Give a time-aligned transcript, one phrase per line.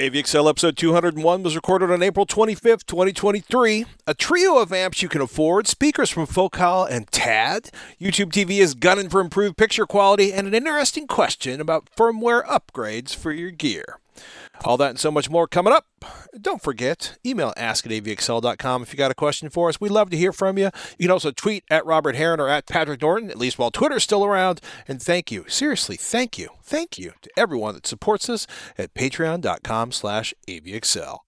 [0.00, 3.84] AVexcel episode 201 was recorded on April 25th, 2023.
[4.06, 7.70] A trio of amps you can afford, speakers from Focal and TAD.
[8.00, 13.14] YouTube TV is gunning for improved picture quality, and an interesting question about firmware upgrades
[13.14, 13.98] for your gear.
[14.64, 15.86] All that and so much more coming up.
[16.38, 19.80] Don't forget, email ask at avexcel.com if you got a question for us.
[19.80, 20.70] We'd love to hear from you.
[20.98, 24.02] You can also tweet at Robert Heron or at Patrick Norton, at least while Twitter's
[24.04, 24.60] still around.
[24.86, 28.46] And thank you, seriously, thank you, thank you to everyone that supports us
[28.76, 31.18] at patreon.com slash avexcel.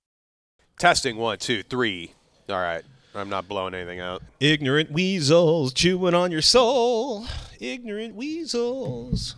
[0.78, 2.14] Testing one, two, three.
[2.48, 2.82] All right.
[3.14, 4.22] I'm not blowing anything out.
[4.40, 7.26] Ignorant weasels chewing on your soul.
[7.60, 9.36] Ignorant weasels.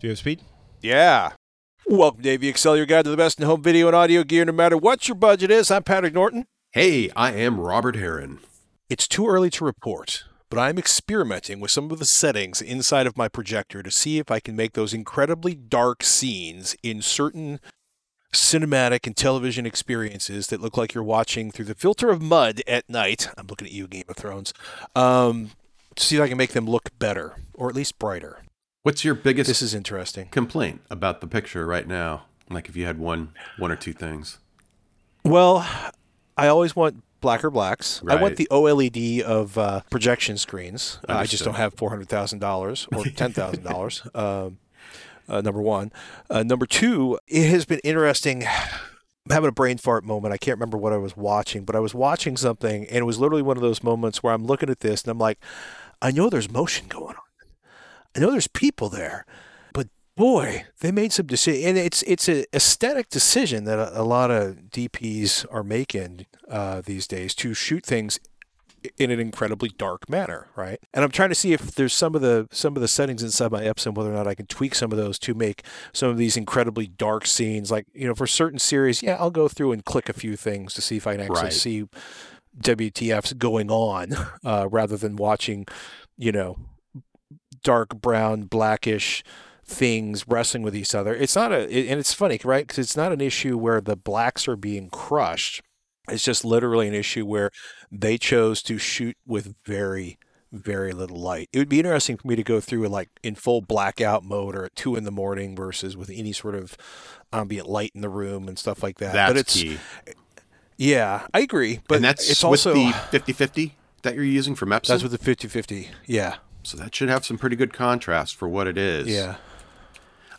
[0.00, 0.42] Do you have speed?
[0.82, 1.32] Yeah.
[1.88, 4.50] Welcome to excel your guide to the best in home video and audio gear, no
[4.50, 5.70] matter what your budget is.
[5.70, 6.48] I'm Patrick Norton.
[6.72, 8.40] Hey, I am Robert Heron.
[8.90, 13.16] It's too early to report, but I'm experimenting with some of the settings inside of
[13.16, 17.60] my projector to see if I can make those incredibly dark scenes in certain
[18.34, 22.90] cinematic and television experiences that look like you're watching through the filter of mud at
[22.90, 23.28] night.
[23.38, 24.52] I'm looking at you, Game of Thrones.
[24.96, 25.52] Um,
[25.94, 28.42] to see if I can make them look better or at least brighter.
[28.86, 30.28] What's your biggest This is interesting.
[30.28, 32.26] complaint about the picture right now?
[32.48, 34.38] Like if you had one one or two things.
[35.24, 35.66] Well,
[36.36, 38.00] I always want blacker blacks.
[38.06, 41.00] I want the OLED of uh, projection screens.
[41.08, 44.06] Uh, I just don't have four hundred thousand dollars or ten thousand dollars.
[44.14, 44.58] Um,
[45.28, 45.90] uh, number one.
[46.30, 48.44] Uh, number two, it has been interesting.
[48.46, 50.32] I'm having a brain fart moment.
[50.32, 53.18] I can't remember what I was watching, but I was watching something, and it was
[53.18, 55.40] literally one of those moments where I'm looking at this and I'm like,
[56.00, 57.25] I know there's motion going on.
[58.16, 59.26] I know there's people there,
[59.74, 64.04] but boy, they made some decision, and it's it's an aesthetic decision that a, a
[64.04, 68.18] lot of DPs are making uh, these days to shoot things
[68.98, 70.78] in an incredibly dark manner, right?
[70.94, 73.52] And I'm trying to see if there's some of the some of the settings inside
[73.52, 76.16] my Epson, whether or not I can tweak some of those to make some of
[76.16, 77.70] these incredibly dark scenes.
[77.70, 80.72] Like you know, for certain series, yeah, I'll go through and click a few things
[80.74, 81.52] to see if I can actually Right.
[81.52, 81.84] see
[82.60, 84.14] WTF's going on,
[84.44, 85.66] uh, rather than watching,
[86.16, 86.56] you know,
[87.62, 89.22] dark brown, blackish
[89.64, 91.14] things wrestling with each other.
[91.14, 92.66] It's not a, and it's funny, right?
[92.66, 95.62] Because it's not an issue where the blacks are being crushed.
[96.08, 97.50] It's just literally an issue where
[97.90, 100.18] they chose to shoot with very,
[100.52, 101.48] very little light.
[101.52, 104.66] It would be interesting for me to go through like in full blackout mode or
[104.66, 106.76] at two in the morning versus with any sort of
[107.32, 109.14] um, ambient light in the room and stuff like that.
[109.14, 109.78] That's but it's key.
[110.76, 111.80] yeah, I agree.
[111.88, 114.86] But and that's it's with also the 50-50 that you're using for Epson.
[114.86, 115.88] that's with the 50-50.
[116.06, 116.36] Yeah,
[116.66, 119.06] so that should have some pretty good contrast for what it is.
[119.08, 119.36] yeah.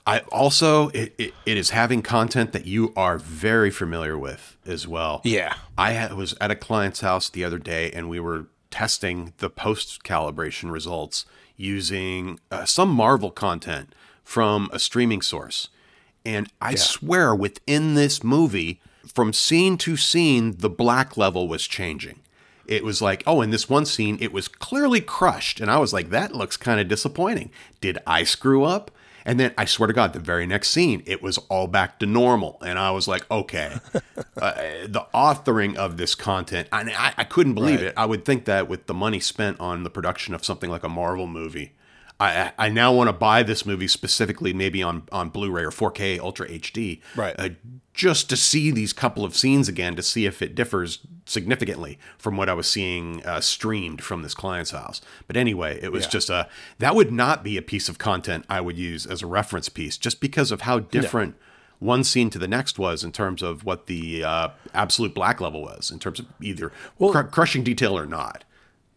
[0.05, 4.87] I also it, it, it is having content that you are very familiar with as
[4.87, 5.19] well.
[5.25, 5.55] Yeah.
[5.77, 9.49] I ha- was at a client's house the other day and we were testing the
[9.49, 11.25] post calibration results
[11.57, 15.67] using uh, some Marvel content from a streaming source.
[16.25, 18.79] And I swear within this movie,
[19.13, 22.19] from scene to scene, the black level was changing.
[22.67, 25.59] It was like, oh, in this one scene, it was clearly crushed.
[25.59, 27.49] And I was like, that looks kind of disappointing.
[27.81, 28.91] Did I screw up?
[29.25, 32.05] And then I swear to God, the very next scene, it was all back to
[32.05, 32.57] normal.
[32.65, 33.77] And I was like, okay,
[34.41, 34.51] uh,
[34.87, 37.87] the authoring of this content, and I, I couldn't believe Right.
[37.87, 37.93] it.
[37.97, 40.89] I would think that with the money spent on the production of something like a
[40.89, 41.73] Marvel movie,
[42.19, 46.19] I, I now want to buy this movie specifically, maybe on, on Blu-ray or 4K
[46.19, 47.35] Ultra HD, Right.
[47.37, 47.49] Uh,
[47.93, 52.37] just to see these couple of scenes again to see if it differs significantly from
[52.37, 55.01] what I was seeing uh, streamed from this client's house.
[55.27, 56.09] But anyway, it was Yeah.
[56.09, 56.47] just a
[56.79, 59.97] that would not be a piece of content I would use as a reference piece,
[59.97, 61.35] just because of how different
[61.79, 65.61] one scene to the next was in terms of what the uh, absolute black level
[65.63, 68.43] was in terms of either cr- crushing detail or not.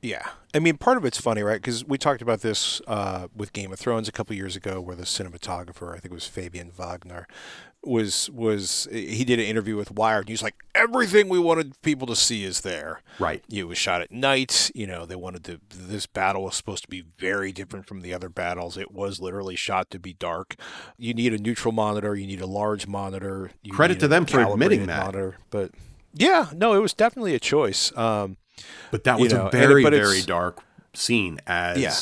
[0.03, 0.27] Yeah.
[0.55, 1.61] I mean, part of it's funny, right?
[1.61, 4.97] Because we talked about this uh, with Game of Thrones a couple years ago, where
[4.97, 7.27] the cinematographer, I think it was Fabian Wagner,
[7.83, 10.22] was was he did an interview with Wired.
[10.22, 13.03] And he was like, everything we wanted people to see is there.
[13.19, 13.44] Right.
[13.50, 14.71] It was shot at night.
[14.75, 15.61] You know, they wanted to.
[15.69, 18.77] This battle was supposed to be very different from the other battles.
[18.77, 20.56] It was literally shot to be dark.
[20.99, 22.17] You need a neutral monitor.
[22.17, 23.50] You need a large monitor.
[23.62, 25.00] You Credit to them for admitting that.
[25.05, 25.70] Monitor, but
[26.12, 27.97] yeah, no, it was definitely a choice.
[27.97, 28.37] Um,
[28.91, 30.61] But that You was know, a and it- very very dark
[30.94, 31.93] scene as Yeah.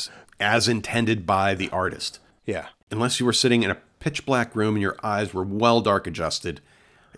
[0.41, 2.21] as intended by the artist.
[2.47, 2.69] yeah.
[2.91, 6.07] unless you were sitting in a pitch black room and your eyes were well dark
[6.07, 6.63] adjusted,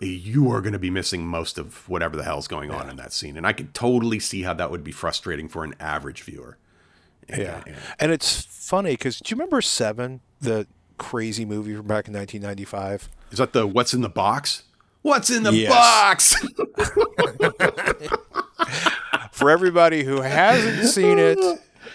[0.01, 3.13] you are going to be missing most of whatever the hell's going on in that
[3.13, 3.37] scene.
[3.37, 6.57] And I could totally see how that would be frustrating for an average viewer.
[7.29, 7.63] And, Yeah.
[7.65, 10.67] uh, And it's funny because do you remember Seven, the
[10.97, 13.07] crazy movie from back in 1995?
[13.31, 14.63] Is that the what's in the box?
[15.03, 15.69] What's in the Yes.
[15.71, 16.35] box?
[19.41, 21.39] For everybody who hasn't seen it,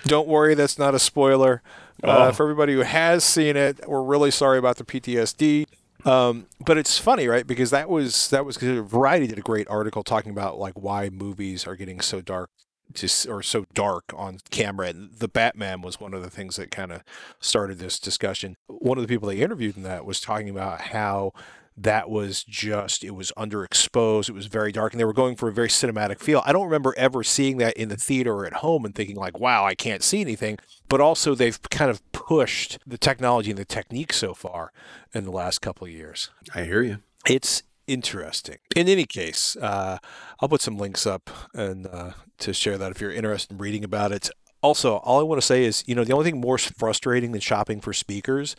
[0.04, 1.62] don't worry, that's not a spoiler.
[2.02, 5.66] Uh, for everybody who has seen it, we're really sorry about the PTSD.
[6.04, 7.46] Um, but it's funny, right?
[7.46, 11.08] Because that was that was because Variety did a great article talking about like why
[11.08, 12.50] movies are getting so dark
[12.92, 14.88] just or so dark on camera.
[14.88, 17.04] And the Batman was one of the things that kind of
[17.38, 18.56] started this discussion.
[18.66, 21.32] One of the people they interviewed in that was talking about how
[21.76, 25.48] that was just it was underexposed it was very dark and they were going for
[25.48, 28.54] a very cinematic feel i don't remember ever seeing that in the theater or at
[28.54, 30.58] home and thinking like wow i can't see anything
[30.88, 34.72] but also they've kind of pushed the technology and the technique so far
[35.12, 36.98] in the last couple of years I hear you.
[37.28, 38.58] it's interesting.
[38.74, 39.98] In any case, uh,
[40.40, 43.84] I'll put some links up and uh, to share that if you're interested in reading
[43.84, 44.30] about it.
[44.62, 47.40] Also, all I want to say is, you know, the only thing more frustrating than
[47.40, 48.56] shopping for speakers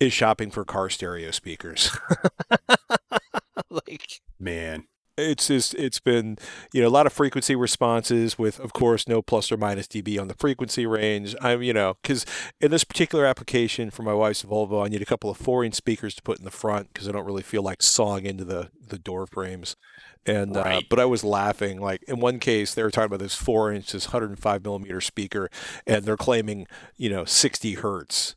[0.00, 1.96] is shopping for car stereo speakers.
[3.70, 4.84] like Man,
[5.16, 6.36] it's just it's been
[6.72, 10.20] you know a lot of frequency responses with of course no plus or minus dB
[10.20, 11.34] on the frequency range.
[11.40, 12.26] I'm you know because
[12.60, 15.74] in this particular application for my wife's Volvo, I need a couple of four inch
[15.74, 18.70] speakers to put in the front because I don't really feel like sawing into the
[18.86, 19.76] the door frames.
[20.26, 23.34] And uh, but I was laughing like in one case they were talking about this
[23.34, 25.50] four inch this 105 millimeter speaker
[25.86, 26.66] and they're claiming
[26.96, 28.34] you know 60 hertz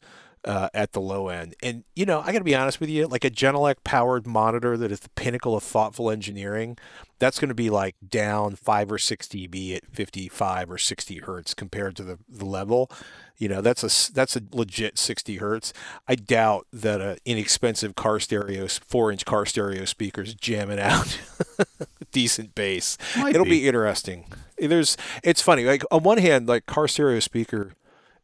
[0.47, 1.55] uh, at the low end.
[1.61, 4.77] And you know, I got to be honest with you, like a Genelec powered monitor
[4.77, 6.77] that is the pinnacle of thoughtful engineering,
[7.19, 11.53] that's going to be like down five or six dB at 55 or 60 hertz
[11.53, 12.89] compared to the, the level.
[13.37, 15.73] You know, that's a that's a legit 60 hertz.
[16.07, 21.19] I doubt that a inexpensive car stereo, four inch car stereo speakers jamming out
[22.13, 22.97] decent bass.
[23.17, 23.51] Might It'll be.
[23.51, 24.25] be interesting.
[24.57, 25.65] There's, it's funny.
[25.65, 27.73] Like on one hand, like car stereo speaker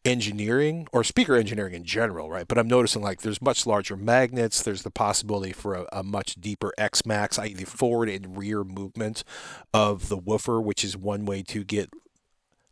[0.06, 2.48] engineering or speaker engineering in general, right?
[2.48, 4.62] But I'm noticing like there's much larger magnets.
[4.62, 8.64] There's the possibility for a, a much deeper X max, i.e., the forward and rear
[8.64, 9.24] movement
[9.74, 11.90] of the woofer, which is one way to get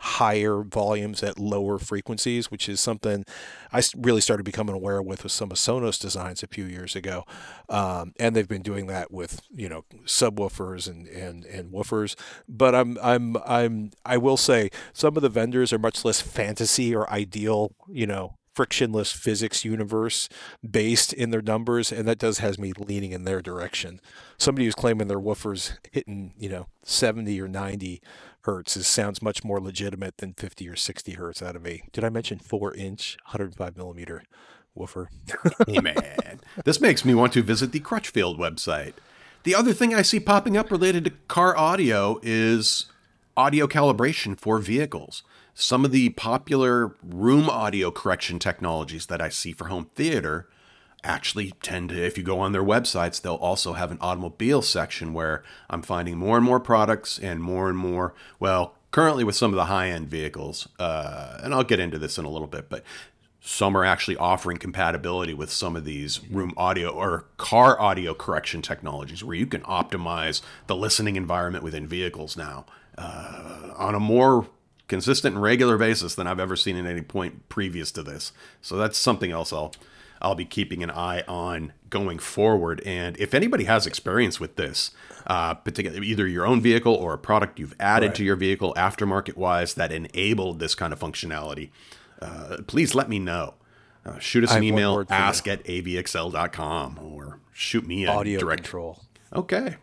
[0.01, 3.23] higher volumes at lower frequencies, which is something
[3.71, 7.23] I really started becoming aware with with some of Sonos designs a few years ago.
[7.69, 12.15] Um, and they've been doing that with you know subwoofers and, and, and woofers.
[12.49, 16.95] But I'm I'm I'm I will say some of the vendors are much less fantasy
[16.95, 20.27] or ideal, you know, frictionless physics universe
[20.67, 24.01] based in their numbers, and that does has me leaning in their direction.
[24.37, 28.01] Somebody who's claiming their woofers hitting you know 70 or 90
[28.43, 32.03] hertz is sounds much more legitimate than 50 or 60 hertz out of a did
[32.03, 34.23] i mention four inch 105 millimeter
[34.75, 35.09] woofer
[35.67, 38.93] hey man, this makes me want to visit the Crutchfield website.
[39.43, 42.85] The other thing I see popping up related to car audio is
[43.35, 45.23] audio calibration for vehicles.
[45.53, 50.47] Some of the popular room audio correction technologies that I see for home theater
[51.03, 55.13] actually tend to, if you go on their websites, they'll also have an automobile section
[55.13, 59.51] where I'm finding more and more products and more and more, well, currently with some
[59.51, 62.69] of the high end vehicles, uh, and I'll get into this in a little bit,
[62.69, 62.83] but
[63.43, 68.61] some are actually offering compatibility with some of these room audio or car audio correction
[68.61, 72.65] technologies where you can optimize the listening environment within vehicles now
[72.99, 74.47] uh, on a more
[74.87, 78.31] consistent and regular basis than I've ever seen at any point previous to this.
[78.61, 79.73] So that's something else I'll
[80.21, 82.81] I'll be keeping an eye on going forward.
[82.85, 84.91] And if anybody has experience with this,
[85.27, 89.35] uh, particularly either your own vehicle or a product you've added to your vehicle aftermarket
[89.35, 91.69] wise that enabled this kind of functionality,
[92.21, 93.55] uh, please let me know.
[94.05, 95.19] Uh, shoot us an email, word for you.
[95.19, 98.63] ask at avexcel.com, or shoot me a audio direct.
[98.63, 98.99] control
[99.33, 99.75] Okay.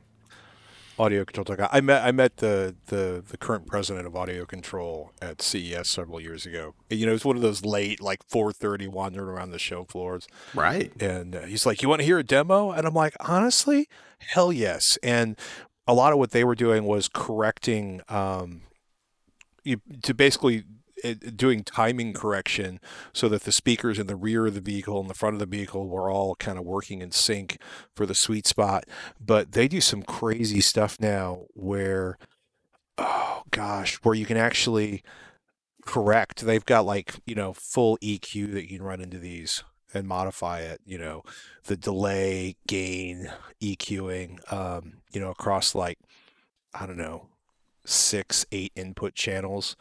[0.99, 1.69] Audio control tech.
[1.73, 6.21] I met I met the, the the current president of audio control at CES several
[6.21, 6.75] years ago.
[6.91, 10.27] You know, it's one of those late like 4:30 wandering around the show floors.
[10.55, 10.93] Right.
[11.01, 13.89] And uh, he's like, "You want to hear a demo?" And I'm like, "Honestly,
[14.19, 15.39] hell yes." And
[15.87, 18.63] a lot of what they were doing was correcting um,
[19.65, 20.65] you, to basically
[21.37, 22.81] doing timing correction
[23.13, 25.47] so that the speakers in the rear of the vehicle and the front of the
[25.47, 27.61] vehicle were all kind of working in sync
[27.95, 28.85] for the sweet spot.
[29.21, 32.19] But they do some crazy stuff now where,
[32.97, 35.03] oh gosh, where you can actually
[35.87, 36.45] correct.
[36.45, 39.63] They've got like, you know, full EQ that you can run into these
[39.95, 41.23] and modify it, you know,
[41.65, 45.99] the delay, gain, EQing, um, you know, across like,
[46.75, 47.29] I don't know,
[47.85, 49.77] six, eight input channels,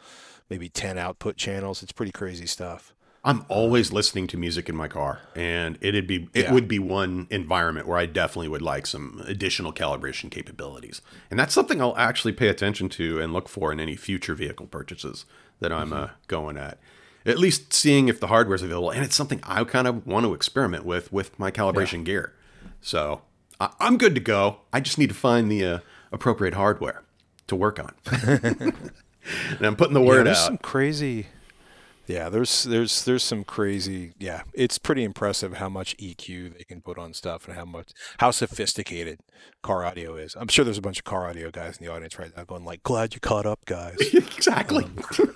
[0.50, 1.82] maybe 10 output channels.
[1.82, 2.94] It's pretty crazy stuff.
[3.24, 6.52] I'm always listening to music in my car, and it'd be it Yeah.
[6.52, 11.52] would be one environment where I definitely would like some additional calibration capabilities, and that's
[11.52, 15.24] something I'll actually pay attention to and look for in any future vehicle purchases
[15.60, 16.78] that I'm uh, going at.
[17.26, 20.32] At least seeing if the hardware's available, and it's something I kind of want to
[20.32, 22.32] experiment with with my calibration gear.
[22.80, 23.22] So
[23.60, 24.60] I- I'm good to go.
[24.72, 25.78] I just need to find the uh,
[26.12, 27.02] appropriate hardware
[27.48, 27.94] to work on.
[29.56, 30.46] and I'm putting the Yeah, word there's out.
[30.46, 31.26] some crazy
[32.06, 34.12] Yeah, there's there's there's some crazy.
[34.18, 37.90] Yeah, it's pretty impressive how much EQ they can put on stuff and how much
[38.18, 39.20] how sophisticated
[39.62, 40.34] car audio is.
[40.34, 42.64] I'm sure there's a bunch of car audio guys in the audience right now going
[42.64, 44.84] like, "Glad you caught up, guys." exactly.
[44.84, 44.98] Um,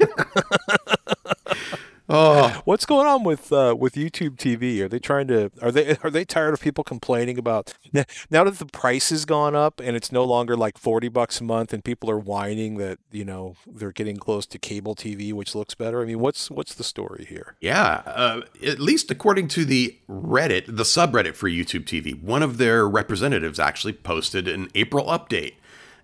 [2.09, 4.81] oh, What's going on with uh, with YouTube TV?
[4.81, 5.51] Are they trying to?
[5.61, 9.25] Are they are they tired of people complaining about n- now that the price has
[9.25, 12.77] gone up and it's no longer like forty bucks a month and people are whining
[12.79, 16.03] that you know they're getting close to cable TV, which looks better.
[16.03, 17.57] I mean, what's what's the story here?
[17.61, 22.59] Yeah, uh, at least according to the Reddit, the subreddit for YouTube TV, one of
[22.59, 25.55] their representatives actually posted an April update.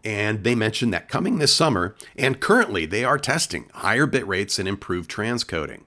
[0.04, 4.58] And they mentioned that coming this summer, and currently they are testing higher bit rates
[4.58, 5.82] and improved transcoding.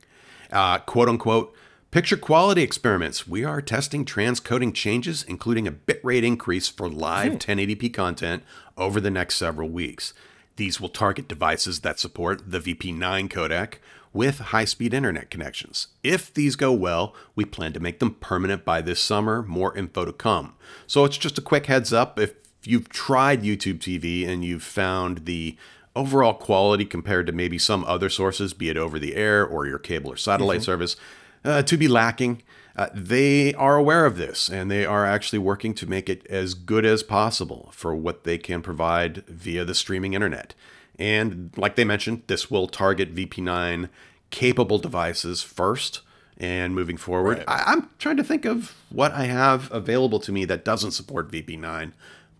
[0.51, 1.55] Uh, quote unquote,
[1.91, 3.27] picture quality experiments.
[3.27, 8.43] We are testing transcoding changes, including a bitrate increase for live 1080p content
[8.77, 10.13] over the next several weeks.
[10.57, 13.75] These will target devices that support the VP9 codec
[14.13, 15.87] with high speed internet connections.
[16.03, 19.41] If these go well, we plan to make them permanent by this summer.
[19.41, 20.55] More info to come.
[20.87, 25.25] So it's just a quick heads up if you've tried YouTube TV and you've found
[25.25, 25.55] the
[25.95, 29.79] overall quality compared to maybe some other sources, be it over the air or your
[29.79, 30.95] cable or satellite service,
[31.43, 32.41] uh, to be lacking.
[32.75, 36.53] Uh, they are aware of this and they are actually working to make it as
[36.53, 40.53] good as possible for what they can provide via the streaming internet.
[40.97, 43.89] And like they mentioned, this will target VP9
[44.29, 46.01] capable devices first.
[46.37, 50.45] And moving forward, I, I'm trying to think of what I have available to me
[50.45, 51.91] that doesn't support VP9.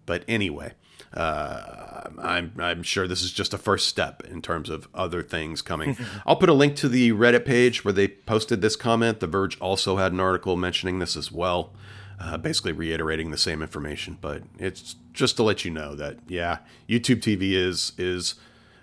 [0.06, 0.74] But anyway,
[1.14, 5.62] uh, I'm, I'm sure this is just a first step in terms of other things
[5.62, 5.98] coming.
[6.26, 9.20] I'll put a link to the Reddit page where they posted this comment.
[9.20, 11.74] The Verge also had an article mentioning this as well,
[12.20, 14.18] uh, basically reiterating the same information.
[14.22, 18.36] But it's just to let you know that yeah, YouTube TV is is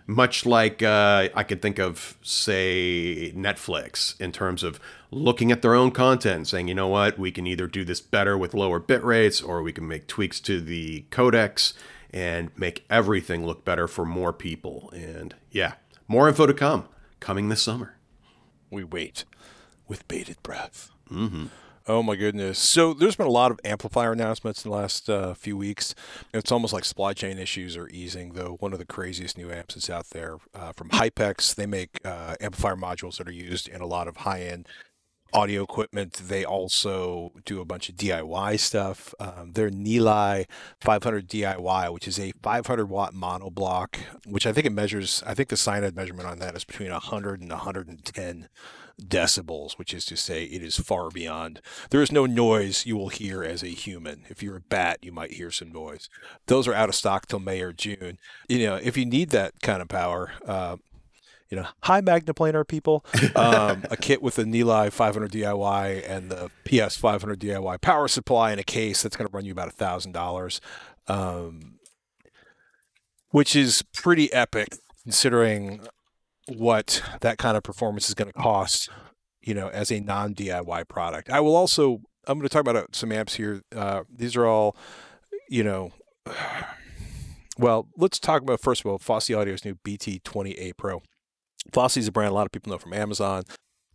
[0.09, 5.75] much like uh, I could think of, say, Netflix in terms of looking at their
[5.75, 8.79] own content and saying, you know what, we can either do this better with lower
[8.79, 11.73] bit rates or we can make tweaks to the codecs
[12.11, 14.91] and make everything look better for more people.
[14.95, 15.75] And yeah,
[16.07, 16.89] more info to come,
[17.21, 17.97] coming this summer.
[18.71, 19.25] We wait
[19.87, 20.91] with bated breath.
[21.11, 21.47] Mm-hmm.
[21.91, 22.59] Oh my goodness!
[22.59, 25.95] So there's been a lot of amplifier announcements in the last uh, few weeks.
[26.35, 28.59] It's almost like supply chain issues are easing, though.
[28.61, 31.55] One of the craziest new amps that's out there uh, from Hypex.
[31.55, 34.69] They make uh, amplifier modules that are used in a lot of high-end
[35.33, 36.15] audio equipment.
[36.15, 39.15] They also do a bunch of DIY stuff.
[39.21, 40.47] Um, their Nilai
[40.81, 45.23] 500 DIY, which is a 500 watt monoblock, which I think it measures.
[45.27, 48.49] I think the SINAD measurement on that is between 100 and 110
[49.01, 51.61] decibels, which is to say it is far beyond.
[51.91, 54.25] There is no noise you will hear as a human.
[54.29, 56.09] If you're a bat, you might hear some noise.
[56.47, 58.19] Those are out of stock till May or June.
[58.49, 60.77] You know, if you need that kind of power, uh,
[61.51, 66.51] you know, hi Magneplanar people, um, a kit with the Nilai 500 DIY and the
[66.65, 69.73] PS 500 DIY power supply in a case that's going to run you about a
[69.73, 70.61] thousand dollars,
[71.07, 71.79] um,
[73.31, 75.81] which is pretty epic considering
[76.47, 78.91] what that kind of performance is going to cost.
[79.41, 81.31] You know, as a non DIY product.
[81.31, 82.03] I will also.
[82.27, 83.63] I'm going to talk about uh, some amps here.
[83.75, 84.77] Uh, these are all,
[85.49, 85.93] you know.
[87.61, 91.03] Well, let's talk about first of all Fosi Audio's new BT20A Pro.
[91.73, 93.45] Fosi is a brand a lot of people know from Amazon.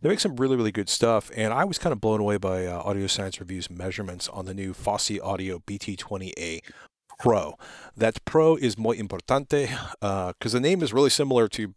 [0.00, 2.66] They make some really, really good stuff, and I was kind of blown away by
[2.66, 6.60] uh, Audio Science Review's measurements on the new Fosi Audio BT20A
[7.18, 7.54] Pro.
[7.96, 9.68] That Pro is muy importante
[10.00, 11.74] because uh, the name is really similar to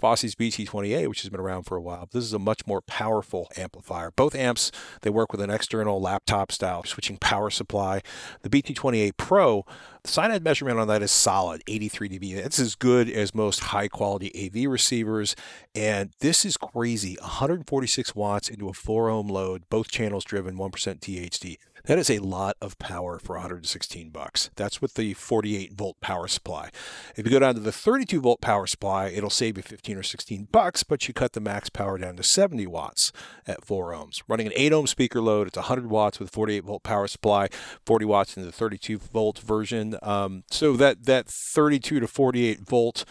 [0.00, 2.08] Fosi's BT20A, which has been around for a while.
[2.12, 4.10] This is a much more powerful amplifier.
[4.10, 4.70] Both amps,
[5.02, 8.02] they work with an external laptop style switching power supply.
[8.42, 9.64] The BT20A Pro,
[10.02, 12.42] the SINAD measurement on that is solid, 83 dB.
[12.42, 15.34] That's as good as most high quality AV receivers.
[15.74, 20.70] And this is crazy 146 watts into a 4 ohm load, both channels driven, 1%
[20.70, 21.56] THD.
[21.86, 24.50] That is a lot of power for 116 bucks.
[24.56, 26.70] That's with the 48 volt power supply.
[27.14, 30.02] If you go down to the 32 volt power supply, it'll save you 15 or
[30.02, 33.12] 16 bucks, but you cut the max power down to 70 watts
[33.46, 34.22] at 4 ohms.
[34.26, 37.48] Running an 8 ohm speaker load, it's 100 watts with 48 volt power supply,
[37.84, 39.96] 40 watts in the 32 volt version.
[40.02, 43.04] Um, so that that 32 to 48 volt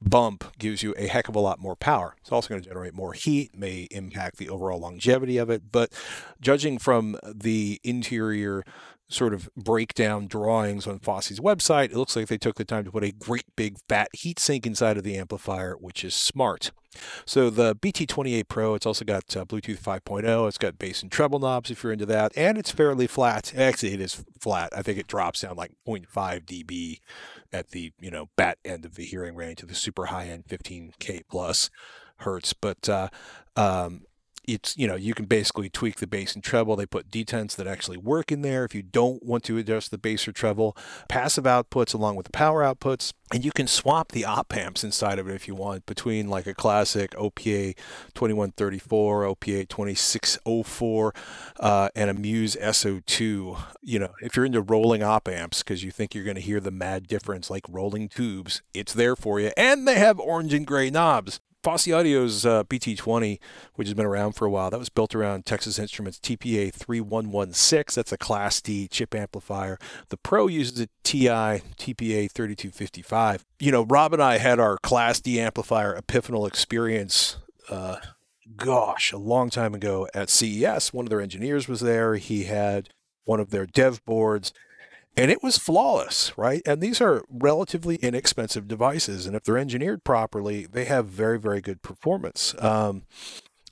[0.00, 2.16] bump gives you a heck of a lot more power.
[2.20, 5.70] It's also going to generate more heat, may impact the overall longevity of it.
[5.72, 5.92] But
[6.40, 8.64] judging from the interior
[9.08, 12.92] sort of breakdown drawings on Fosi's website, it looks like they took the time to
[12.92, 16.70] put a great big fat heat sink inside of the amplifier, which is smart.
[17.24, 20.48] So the BT20A Pro, it's also got uh, Bluetooth 5.0.
[20.48, 23.52] It's got bass and treble knobs if you're into that, and it's fairly flat.
[23.56, 24.70] Actually, it is flat.
[24.76, 26.06] I think it drops down like 0.5
[26.44, 27.00] dB
[27.52, 30.44] at the you know bat end of the hearing range to the super high end
[30.48, 31.70] 15k plus
[32.18, 33.08] hertz, but uh,
[33.56, 34.02] um,
[34.48, 36.74] it's you know you can basically tweak the bass and treble.
[36.74, 39.98] They put detents that actually work in there if you don't want to adjust the
[39.98, 40.76] bass or treble.
[41.08, 45.18] Passive outputs along with the power outputs, and you can swap the op amps inside
[45.18, 47.76] of it if you want between like a classic OPA
[48.14, 51.14] 2134, OPA 2604,
[51.60, 53.58] uh, and a MUSES02.
[53.82, 56.60] You know if you're into rolling op amps because you think you're going to hear
[56.60, 60.66] the mad difference like rolling tubes, it's there for you, and they have orange and
[60.66, 61.38] gray knobs.
[61.68, 63.38] Fosi Audio's uh, BT20,
[63.74, 67.94] which has been around for a while, that was built around Texas Instruments TPA 3116.
[67.94, 69.78] That's a Class D chip amplifier.
[70.08, 71.28] The Pro uses a TI
[71.76, 73.44] TPA 3255.
[73.60, 77.36] You know, Rob and I had our Class D amplifier epiphanal experience.
[77.68, 77.96] Uh,
[78.56, 80.94] gosh, a long time ago at CES.
[80.94, 82.14] One of their engineers was there.
[82.14, 82.88] He had
[83.24, 84.54] one of their dev boards
[85.18, 86.62] and it was flawless, right?
[86.64, 91.60] And these are relatively inexpensive devices, and if they're engineered properly, they have very, very
[91.60, 92.54] good performance.
[92.60, 93.02] Um,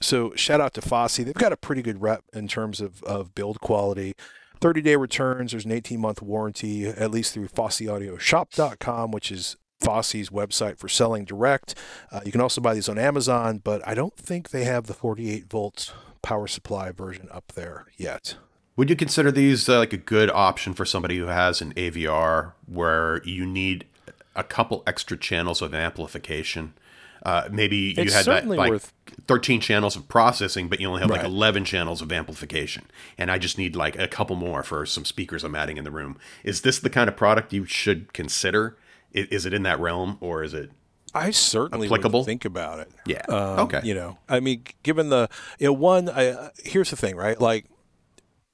[0.00, 1.24] so shout out to Fosi.
[1.24, 4.14] They've got a pretty good rep in terms of, of build quality.
[4.60, 10.30] 30 day returns, there's an 18 month warranty, at least through FosiAudioShop.com, which is Fosi's
[10.30, 11.74] website for selling direct.
[12.10, 14.94] Uh, you can also buy these on Amazon, but I don't think they have the
[14.94, 18.36] 48 volt power supply version up there yet.
[18.76, 22.52] Would you consider these uh, like a good option for somebody who has an AVR
[22.66, 23.86] where you need
[24.34, 26.74] a couple extra channels of amplification?
[27.22, 28.92] Uh, maybe you It's had that, like worth-
[29.26, 32.84] 13 channels of processing, but you only have like 11 channels of amplification.
[33.18, 35.90] And I just need like a couple more for some speakers I'm adding in the
[35.90, 36.18] room.
[36.44, 38.76] Is this the kind of product you should consider?
[39.14, 40.70] I- Is it in that realm or is it?
[41.14, 42.20] I certainly Applicable?
[42.20, 42.90] would think about it.
[43.06, 43.22] Yeah.
[43.28, 43.80] Um, Okay.
[43.82, 45.28] You know, I mean, given the,
[45.58, 47.40] you know, one, I, uh, here's the thing, right?
[47.40, 47.64] Like,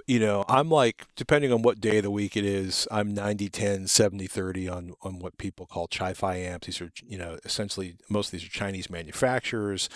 [0.06, 3.48] you know, I'm like, depending on what day of the week it is, I'm 90,
[3.48, 6.66] 10, 70, 30 on, on what people call Chi-Fi amps.
[6.66, 9.88] These are, you know, essentially, most of these are Chinese manufacturers.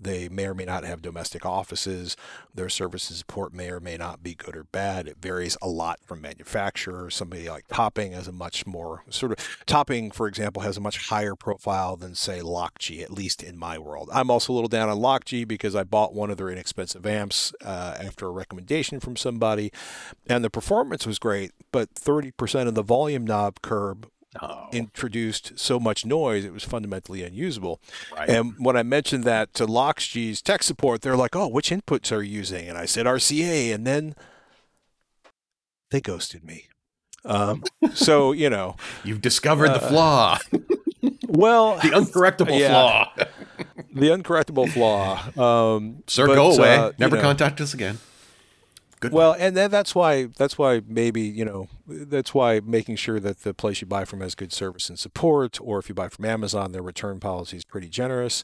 [0.00, 2.16] They may or may not have domestic offices.
[2.54, 5.08] Their service and support may or may not be good or bad.
[5.08, 7.10] It varies a lot from manufacturer.
[7.10, 11.08] Somebody like Topping has a much more sort of, Topping, for example, has a much
[11.08, 14.10] higher profile than, say, Loxjie, at least in my world.
[14.12, 17.54] I'm also a little down on Loxjie because I bought one of their inexpensive amps
[17.64, 19.53] uh, after a recommendation from somebody,
[20.26, 24.08] and the performance was great, but 30% of the volume knob curb
[24.42, 27.80] Oh, introduced so much noise it was fundamentally unusable.
[28.16, 28.28] right.
[28.28, 32.20] And when I mentioned that to Loxjie's tech support, they're like, "Oh, which inputs are
[32.20, 34.16] you using?" And I said RCA, and then
[35.92, 36.66] they ghosted me.
[37.24, 37.62] Um,
[37.94, 40.38] so you know, You've discovered the uh, flaw,
[41.28, 42.70] well, the uncorrectable yeah.
[42.70, 43.12] flaw.
[43.94, 45.22] the uncorrectable flaw.
[45.76, 46.76] Um, Sir, but, go away.
[46.76, 47.98] uh, Never know, contact us again.
[49.04, 49.12] Good.
[49.12, 53.40] Well, and then that's why that's why maybe you know that's why making sure that
[53.40, 56.24] the place you buy from has good service and support, or if you buy from
[56.24, 58.42] Amazon, their return policy is pretty generous.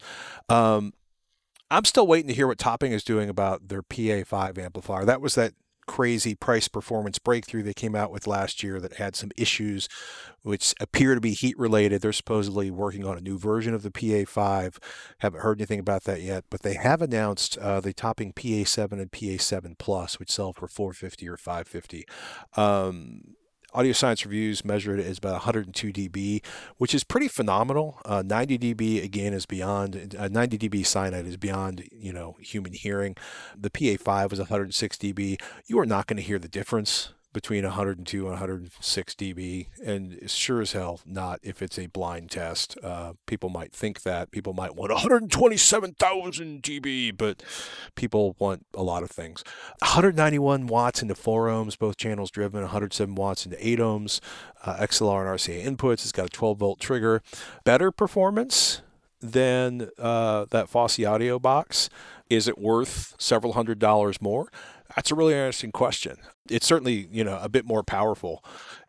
[0.51, 0.93] Um,
[1.71, 5.07] I'm still waiting to hear what Topping is doing about their PA5 amplifier.
[5.07, 5.55] That was that
[5.91, 9.89] crazy price performance breakthrough they came out with last year that had some issues
[10.43, 12.01] which appear to be heat related.
[12.01, 14.79] They're supposedly working on a new version of the PA5.
[15.19, 19.11] Haven't heard anything about that yet, but they have announced uh, the topping PA7 and
[19.11, 22.05] PA7 Plus, which sell for 450 or 550.
[22.57, 23.35] Um,
[23.73, 26.45] Audio Science Reviews measure it as about 102 dB,
[26.79, 28.01] which is pretty phenomenal.
[28.05, 32.73] Uh, 90 dB again is beyond uh, 90 dB SINAD is beyond you know human
[32.73, 33.17] hearing.
[33.57, 35.41] The PA5 is 106 dB.
[35.67, 40.61] You are not going to hear the difference between 102 and 106 dB, and sure
[40.61, 42.77] as hell not if it's a blind test.
[42.83, 47.43] Uh, people might think that people might want 127,000 dB, but
[47.95, 49.45] people want a lot of things.
[49.81, 54.21] 191 watts into 4 ohms, both channels driven, 107 watts into 8 ohms,
[54.65, 56.03] uh, XLR and RCA inputs.
[56.03, 57.23] It's got a 12 volt trigger.
[57.65, 58.83] Better performance
[59.21, 61.91] than uh, that Fosi audio box.
[62.29, 64.51] Is it worth several hundred dollars more?
[64.97, 66.17] That's a really interesting question.
[66.49, 68.45] It's certainly, you know, a bit more powerful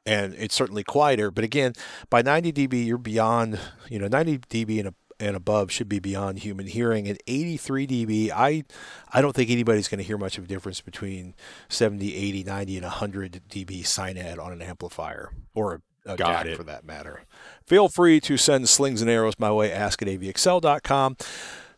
[0.06, 1.32] and it's certainly quieter.
[1.32, 1.74] But again,
[2.10, 3.60] by 90 dB, you're beyond,
[3.90, 7.08] you know, 90 dB and, and above should be beyond human hearing.
[7.08, 8.64] At 83 dB, I,
[9.12, 11.36] I don't think anybody's going to hear much of a difference between
[11.70, 16.58] 70, 80, 90, and 100 dB SINAD on an amplifier or a, a Got it.
[16.58, 17.22] for that matter.
[17.66, 21.16] Feel free to send slings and arrows my way, ask at avexcel.com.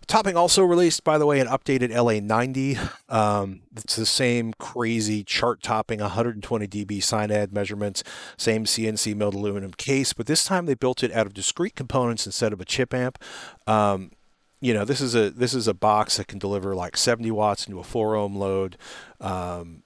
[0.08, 3.14] Topping also released, by the way, an updated LA90.
[3.14, 8.04] Um, it's the same crazy chart topping 120 dB SINAD measurements,
[8.38, 12.26] same CNC milled aluminum case, but this time they built it out of discrete components
[12.26, 13.18] instead of a chip amp.
[13.66, 14.12] Um,
[14.60, 17.68] you know, this is a this is a box that can deliver like 70 watts
[17.68, 18.78] into a 4 ohm load.
[19.20, 19.84] Um,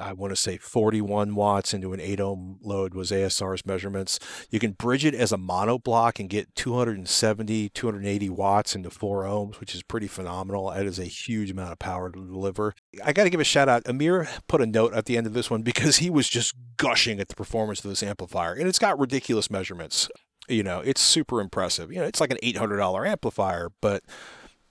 [0.00, 4.18] I want to say 41 watts into an 8 ohm load was ASR's measurements.
[4.50, 9.24] You can bridge it as a mono block and get 270, 280 watts into 4
[9.24, 10.70] ohms, which is pretty phenomenal.
[10.70, 12.74] That is a huge amount of power to deliver.
[13.04, 13.82] I got to give a shout out.
[13.86, 17.20] Amir put a note at the end of this one because he was just gushing
[17.20, 20.08] at the performance of this amplifier, and it's got ridiculous measurements.
[20.48, 21.90] You know, it's super impressive.
[21.90, 24.02] You know, it's like an $800 amplifier, but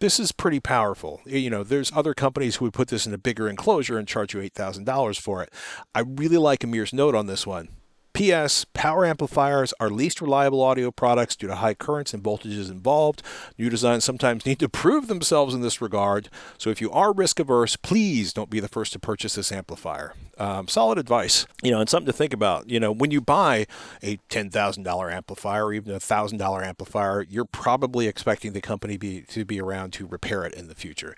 [0.04, 1.22] this is pretty powerful.
[1.26, 4.34] You know, there's other companies who would put this in a bigger enclosure and charge
[4.34, 5.50] you $8,000 for it.
[5.96, 7.70] I really like Amir's note on this one.
[8.14, 8.66] P.S.
[8.74, 13.24] Power amplifiers are least reliable audio products due to high currents and voltages involved.
[13.58, 16.30] New designs sometimes need to prove themselves in this regard.
[16.60, 20.14] So if you are risk averse, please don't be the first to purchase this amplifier.
[20.38, 22.70] Um, solid advice, you know, and something to think about.
[22.70, 23.66] You know, when you buy
[24.04, 29.44] a $10,000 amplifier or even a $1,000 amplifier, you're probably expecting the company be, to
[29.44, 31.16] be around to repair it in the future.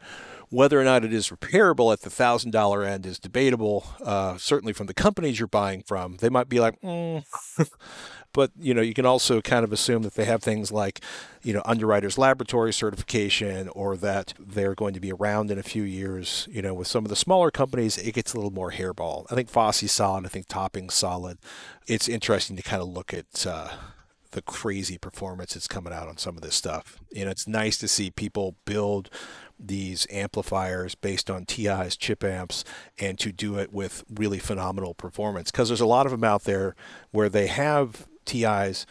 [0.50, 3.86] Whether or not it is repairable at the thousand dollar end is debatable.
[4.04, 7.24] Uh, certainly from the companies you're buying from, they might be like, mm.
[8.34, 11.02] but you know, you can also kind of assume that they have things like,
[11.42, 15.84] you know, underwriters laboratory certification, or that they're going to be around in a few
[15.84, 16.48] years.
[16.52, 19.26] You know, with some of the smaller companies, it gets a little more hairball.
[19.32, 20.26] I think Fosi's solid.
[20.26, 21.38] I think Topping's solid.
[21.88, 23.48] It's interesting to kind of look at.
[23.48, 23.70] Uh,
[24.36, 27.00] the crazy performance that's coming out on some of this stuff.
[27.10, 29.10] You know, it's nice to see people build
[29.60, 32.64] these amplifiers based on TI's chip amps
[33.00, 35.52] and to do it with really phenomenal performance.
[35.52, 36.76] Because there's a lot of them out there
[37.12, 38.86] where they have TI's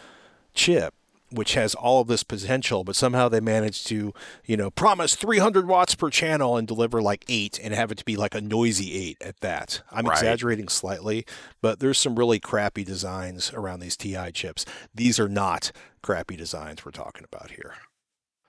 [0.55, 0.95] chip,
[1.31, 5.67] which has all of this potential, but somehow they manage to, you know, promise 300
[5.67, 8.95] watts per channel and deliver like eight and have it to be like a noisy
[8.95, 9.83] eight at that.
[9.91, 10.13] I'm Right.
[10.17, 11.27] exaggerating slightly,
[11.61, 14.65] but there's some really crappy designs around these TI chips.
[14.95, 15.73] These are not
[16.03, 17.75] crappy designs we're talking about here.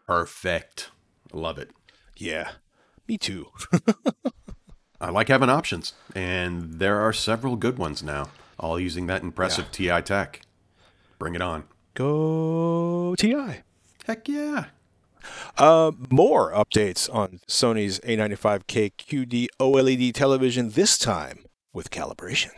[0.06, 0.92] Perfect.
[1.34, 1.72] Love it.
[2.18, 2.52] Yeah,
[3.08, 3.48] me too.
[5.02, 9.72] I like having options, and there are several good ones now, all using that impressive
[9.72, 10.42] TI tech.
[11.20, 11.66] Bring it on.
[11.94, 13.62] Go TI.
[14.06, 14.66] Heck yeah.
[15.58, 22.52] Uh, more updates on Sony's A95K QD OLED television, this time with calibration.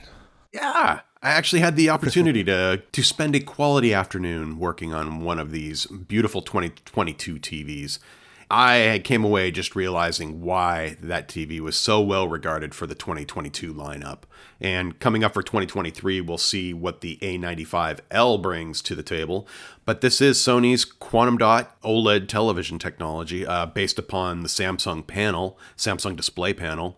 [0.54, 1.02] Yeah.
[1.22, 5.52] I actually had the opportunity to to spend a quality afternoon working on one of
[5.52, 8.00] these beautiful 2022 TVs.
[8.50, 13.74] I came away just realizing why that TV was so well regarded for the 2022
[13.74, 14.20] lineup.
[14.62, 19.48] And coming up for 2023, we'll see what the A95L brings to the table.
[19.84, 25.60] But this is Sony's quantum dot OLED television technology uh, based upon the Samsung panel,
[25.76, 26.98] Samsung display panel.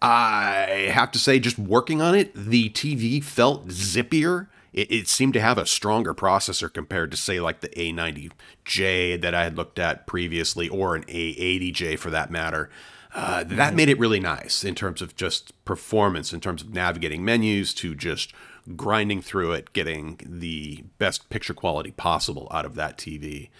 [0.00, 4.46] I have to say, just working on it, the TV felt zippier.
[4.74, 9.34] It, it seemed to have a stronger processor compared to, say, like the A90J that
[9.34, 12.68] I had looked at previously, or an A80J for that matter.
[13.14, 17.24] Uh, that made it really nice in terms of just performance, in terms of navigating
[17.24, 18.32] menus, to just
[18.76, 23.50] grinding through it, getting the best picture quality possible out of that TV.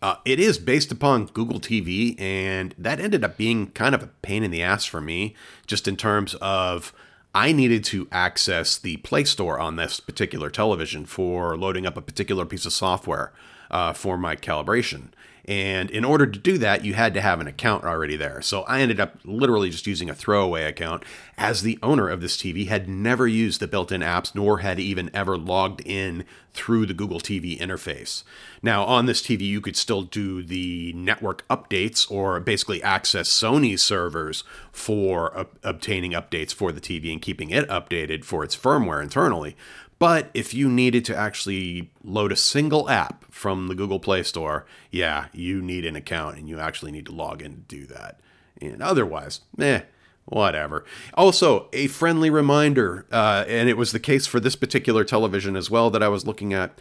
[0.00, 4.08] Uh, it is based upon Google TV, and that ended up being kind of a
[4.22, 5.34] pain in the ass for me,
[5.66, 6.92] just in terms of
[7.34, 12.02] I needed to access the Play Store on this particular television for loading up a
[12.02, 13.32] particular piece of software
[13.70, 15.08] uh, for my calibration.
[15.46, 18.40] And in order to do that, you had to have an account already there.
[18.42, 21.04] So I ended up literally just using a throwaway account,
[21.36, 24.78] as the owner of this TV had never used the built in apps, nor had
[24.78, 26.24] even ever logged in
[26.54, 28.22] through the Google TV interface.
[28.62, 33.76] Now, on this TV, you could still do the network updates or basically access Sony
[33.78, 39.02] servers for ob- obtaining updates for the TV and keeping it updated for its firmware
[39.02, 39.56] internally.
[40.02, 44.66] But if you needed to actually load a single app from the Google Play Store,
[44.90, 48.18] yeah, you need an account and you actually need to log in to do that.
[48.60, 49.82] And otherwise, eh,
[50.24, 50.84] whatever.
[51.14, 55.70] Also, a friendly reminder, uh, and it was the case for this particular television as
[55.70, 56.76] well that I was looking at.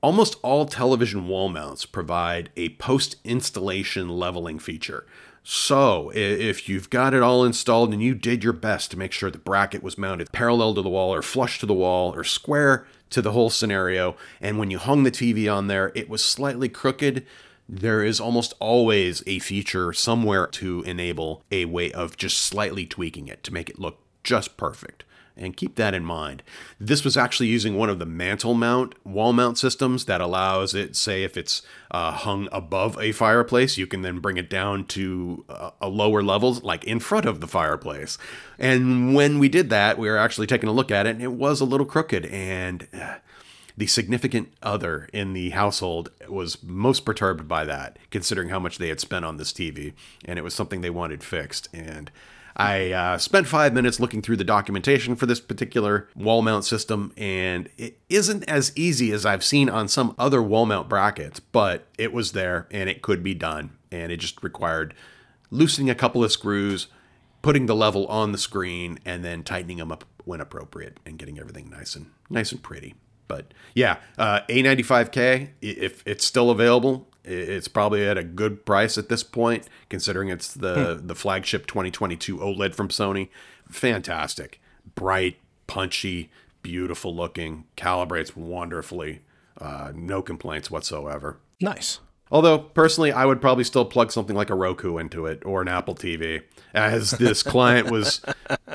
[0.00, 5.04] Almost all television wall mounts provide a post installation leveling feature.
[5.44, 9.30] So, if you've got it all installed and you did your best to make sure
[9.30, 12.86] the bracket was mounted parallel to the wall or flush to the wall or square
[13.10, 16.68] to the whole scenario, and when you hung the TV on there, it was slightly
[16.68, 17.26] crooked,
[17.68, 23.28] there is almost always a feature somewhere to enable a way of just slightly tweaking
[23.28, 25.04] it to make it look just perfect.
[25.34, 26.42] And keep that in mind.
[26.78, 30.94] This was actually using one of the mantle mount wall mount systems that allows it,
[30.94, 35.44] say, if it's uh, hung above a fireplace, you can then bring it down to
[35.48, 38.18] uh, a lower level, like in front of the fireplace.
[38.58, 41.32] And when we did that, we were actually taking a look at it, and it
[41.32, 42.26] was a little crooked.
[42.26, 43.16] And uh,
[43.76, 48.88] the significant other in the household was most perturbed by that, considering how much they
[48.88, 51.68] had spent on this TV, and it was something they wanted fixed.
[51.72, 52.10] And
[52.56, 57.12] I uh, spent five minutes looking through the documentation for this particular wall mount system,
[57.16, 61.86] and it isn't as easy as I've seen on some other wall mount brackets, but
[61.98, 63.70] it was there and it could be done.
[63.90, 64.94] And it just required
[65.50, 66.88] loosening a couple of screws,
[67.42, 71.38] putting the level on the screen, and then tightening them up when appropriate and getting
[71.38, 72.94] everything nice and nice and pretty.
[73.28, 79.08] But yeah, uh, A95K, if it's still available, it's probably at a good price at
[79.08, 81.06] this point, considering it's the hmm.
[81.06, 83.28] the flagship 2022 OLED from Sony.
[83.68, 84.60] Fantastic,
[84.94, 86.30] bright, punchy,
[86.62, 89.20] beautiful looking, calibrates wonderfully.
[89.58, 91.38] Uh, no complaints whatsoever.
[91.60, 92.00] Nice.
[92.30, 95.68] Although personally, I would probably still plug something like a Roku into it or an
[95.68, 98.22] Apple TV, as this client was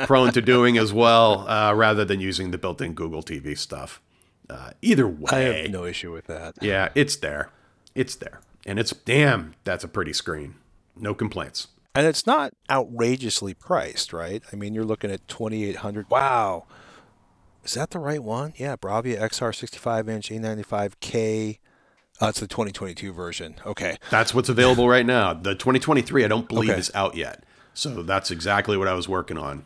[0.05, 3.99] prone to doing as well, uh, rather than using the built-in Google TV stuff.
[4.47, 6.53] Uh, either way, I have no issue with that.
[6.61, 7.49] Yeah, it's there
[7.97, 8.41] it's there.
[8.65, 10.55] And it's damn, that's a pretty screen.
[10.95, 11.67] No complaints.
[11.95, 14.43] And it's not outrageously priced, right?
[14.53, 16.09] I mean, you're looking at 2800.
[16.09, 16.65] Wow.
[17.63, 18.53] Is that the right one?
[18.55, 21.59] Yeah, Bravia XR 65 inch A95K.
[22.21, 23.55] Oh, it's the 2022 version.
[23.65, 23.97] Okay.
[24.09, 25.33] That's what's available right now.
[25.33, 26.79] The 2023, I don't believe, okay.
[26.79, 27.43] is out yet.
[27.73, 29.65] So that's exactly what I was working on.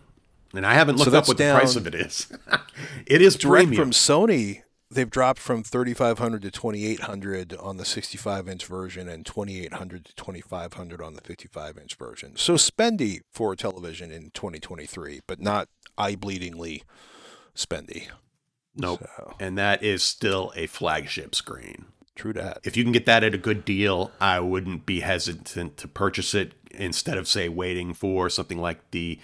[0.53, 2.31] And I haven't looked so up what the price of it is.
[3.05, 3.83] it is direct premium.
[3.83, 10.05] from Sony they've dropped from 3500 to 2800 on the 65 inch version and 2800
[10.05, 12.35] to 2500 on the 55 inch version.
[12.35, 16.83] So spendy for a television in 2023, but not eye bleedingly
[17.55, 18.07] spendy.
[18.75, 19.05] Nope.
[19.17, 19.35] So.
[19.39, 21.85] And that is still a flagship screen.
[22.15, 22.59] True that.
[22.63, 26.33] If you can get that at a good deal, I wouldn't be hesitant to purchase
[26.33, 29.19] it instead of, say, waiting for something like the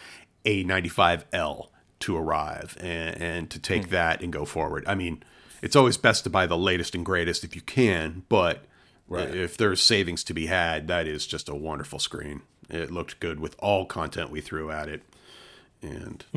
[0.46, 1.68] A95L
[2.00, 3.92] to arrive and, and to take hmm.
[3.92, 4.84] that and go forward.
[4.88, 5.24] I mean,
[5.62, 8.65] it's always best to buy the latest and greatest if you can, but
[9.08, 9.34] right.
[9.34, 12.41] if there's savings to be had, that is just a wonderful screen.
[12.70, 15.04] It looked good with all content we threw at it.
[15.82, 16.24] And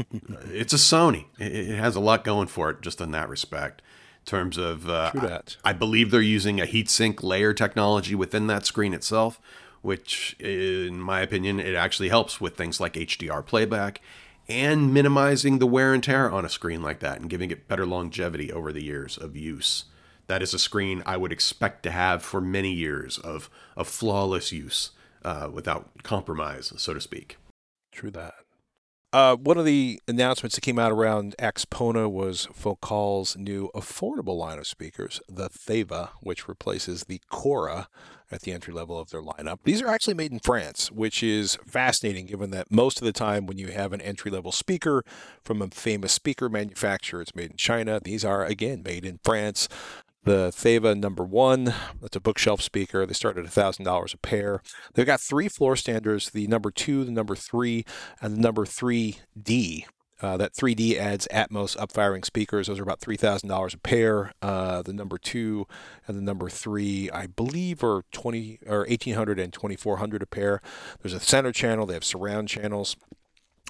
[0.53, 1.27] it's a Sony.
[1.39, 3.83] It has a lot going for it just in that respect.
[4.25, 8.67] In terms of, uh, I, I believe they're using a heatsink layer technology within that
[8.67, 9.41] screen itself,
[9.81, 14.03] which, in my opinion, it actually helps with things like HDR playback
[14.51, 17.87] and minimizing the wear and tear on a screen like that and giving it better
[17.87, 19.85] longevity over the years of use.
[20.27, 24.53] That is a screen I would expect to have for many years of, of flawless
[24.53, 24.91] use
[25.25, 27.39] uh, without compromise, so to speak.
[27.93, 28.35] True that.
[29.13, 34.59] Uh, one of the announcements that came out around Axpona was Focal's new affordable line
[34.59, 37.87] of speakers, the Theva, which replaces the Chora
[38.31, 39.59] at the entry level of their lineup.
[39.65, 43.47] These are actually made in France, which is fascinating given that most of the time
[43.47, 45.05] when you have an entry level speaker
[45.43, 47.99] from a famous speaker manufacturer, it's made in China.
[48.01, 49.69] These are, again, made in France
[50.25, 51.75] the Theva number one.
[52.01, 53.07] That's a bookshelf speaker.
[53.07, 54.63] They start at $1,000 a pair.
[54.95, 57.85] They've got three floor standards the number two, the number three,
[58.21, 59.85] and the number 3D.
[60.23, 62.67] Uh, that 3D adds Atmos upfiring speakers.
[62.67, 64.33] Those are about $3,000 a pair.
[64.43, 65.67] Uh, the number two
[66.07, 70.61] and the number three, I believe, are 20 or 1800 and 2400 a pair.
[71.01, 71.87] There's a center channel.
[71.87, 72.97] They have surround channels.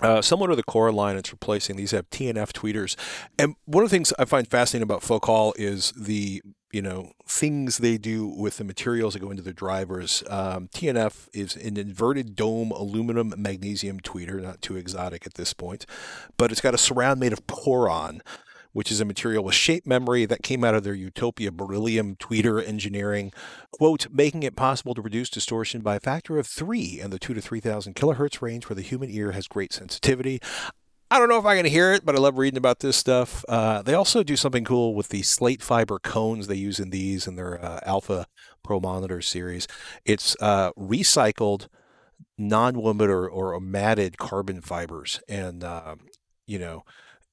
[0.00, 2.96] Uh, similar to the Chora line, it's replacing these have TNF tweeters,
[3.38, 7.78] and one of the things I find fascinating about Focal is the you know things
[7.78, 10.22] they do with the materials that go into the drivers.
[10.28, 15.86] Um, TNF is an inverted dome aluminum magnesium tweeter, not too exotic at this point,
[16.36, 18.22] but it's got a surround made of poron
[18.72, 22.66] which is a material with shape memory that came out of their Utopia beryllium tweeter
[22.66, 23.32] engineering,
[23.72, 27.34] quote, making it possible to reduce distortion by a factor of three in the two
[27.34, 30.40] to 3,000 kilohertz range where the human ear has great sensitivity.
[31.12, 33.44] I don't know if I can hear it, but I love reading about this stuff.
[33.48, 37.26] Uh, they also do something cool with the slate fiber cones they use in these
[37.26, 38.26] in their uh, Alpha
[38.62, 39.66] Pro Monitor series.
[40.04, 41.66] It's uh, recycled
[42.38, 46.00] non-woven or, or matted carbon fibers, and um,
[46.46, 46.84] you know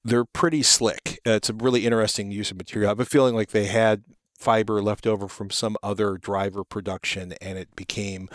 [0.07, 1.19] they're pretty slick.
[1.27, 2.87] Uh, it's a really interesting use of material.
[2.89, 4.03] I have a feeling like they had
[4.37, 8.29] fiber left over from some other driver production and it became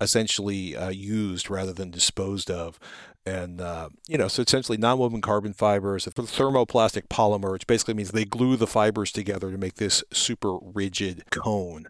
[0.00, 2.80] essentially uh, used rather than disposed of.
[3.24, 7.94] And, uh, you know, so essentially non woven carbon fibers, the thermoplastic polymer, which basically
[7.94, 11.86] means they glue the fibers together to make this super rigid cone.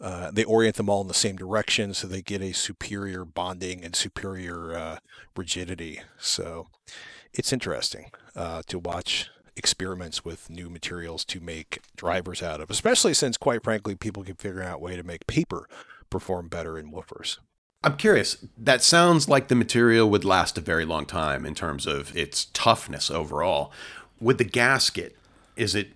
[0.00, 3.84] Uh, they orient them all in the same direction so they get a superior bonding
[3.84, 4.98] and superior uh,
[5.36, 6.00] rigidity.
[6.18, 6.66] So
[7.32, 13.14] it's interesting uh, to watch experiments with new materials to make drivers out of, especially
[13.14, 15.68] since, quite frankly, people can figure out a way to make paper
[16.10, 17.38] perform better in woofers.
[17.82, 18.38] I'm curious.
[18.56, 22.46] That sounds like the material would last a very long time in terms of its
[22.52, 23.72] toughness overall.
[24.20, 25.16] With the gasket,
[25.54, 25.92] is it?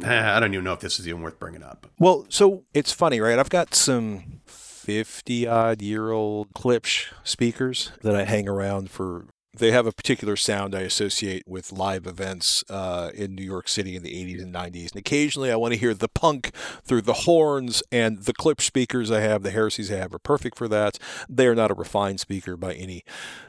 [0.04, 1.86] I don't even know if this is even worth bringing up.
[1.98, 3.38] Well, so it's funny, right?
[3.38, 9.26] I've got some 50 odd year old Klipsch speakers that I hang around for
[9.58, 13.96] they have a particular sound I associate with live events uh, in New York City
[13.96, 14.92] in the 80s and 90s.
[14.92, 19.10] And occasionally I want to hear the punk through the horns and the Klipsch speakers
[19.10, 20.98] I have, the Heresies I have are perfect for that.
[21.28, 23.04] They are not a refined speaker by any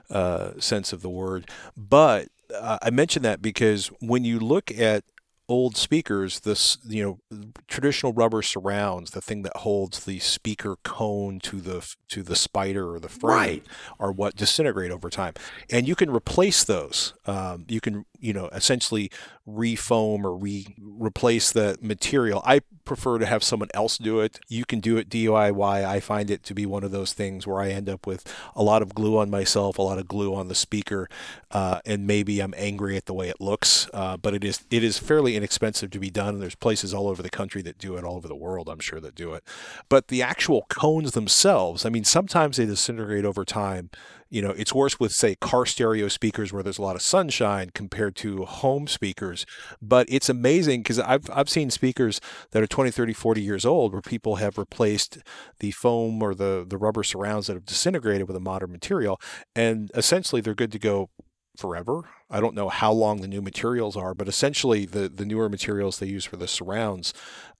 [0.10, 1.50] uh, sense of the word.
[1.78, 5.04] But uh, I mention that because when you look at
[5.50, 11.40] old speakers, this you know traditional rubber surrounds, the thing that holds the speaker cone
[11.42, 13.64] to the to the spider or the frame, Right.
[14.00, 15.34] are what disintegrate over time,
[15.70, 17.14] and you can replace those.
[17.26, 19.12] Um, you can you know essentially
[19.48, 22.42] refoam or re replace the material.
[22.46, 24.40] I prefer to have someone else do it.
[24.48, 25.86] You can do it DIY.
[25.86, 28.64] I find it to be one of those things where I end up with a
[28.64, 31.10] lot of glue on myself, a lot of glue on the speaker,
[31.52, 33.90] uh, and maybe I'm angry at the way it looks.
[33.94, 36.36] Uh, but it is it is fairly inexpensive to be done.
[36.36, 38.80] And there's places all over the country that do it, all over the world, I'm
[38.80, 39.44] sure that do it.
[39.88, 43.90] But the actual cones themselves, I mean, sometimes they disintegrate over time
[44.30, 47.72] you know, it's worse with, say, car stereo speakers where there's a lot of sunshine
[47.74, 49.46] compared to home speakers.
[49.82, 53.92] But it's amazing because I've, I've seen speakers that are 20, 30, 40 years old
[53.92, 55.20] where people have replaced
[55.60, 59.20] the foam or the, the rubber surrounds that have disintegrated with a modern material.
[59.56, 61.10] And essentially they're good to go
[61.60, 62.10] forever.
[62.30, 66.00] I don't know how long the new materials are, but essentially the, the newer materials
[66.00, 67.14] they use for the surrounds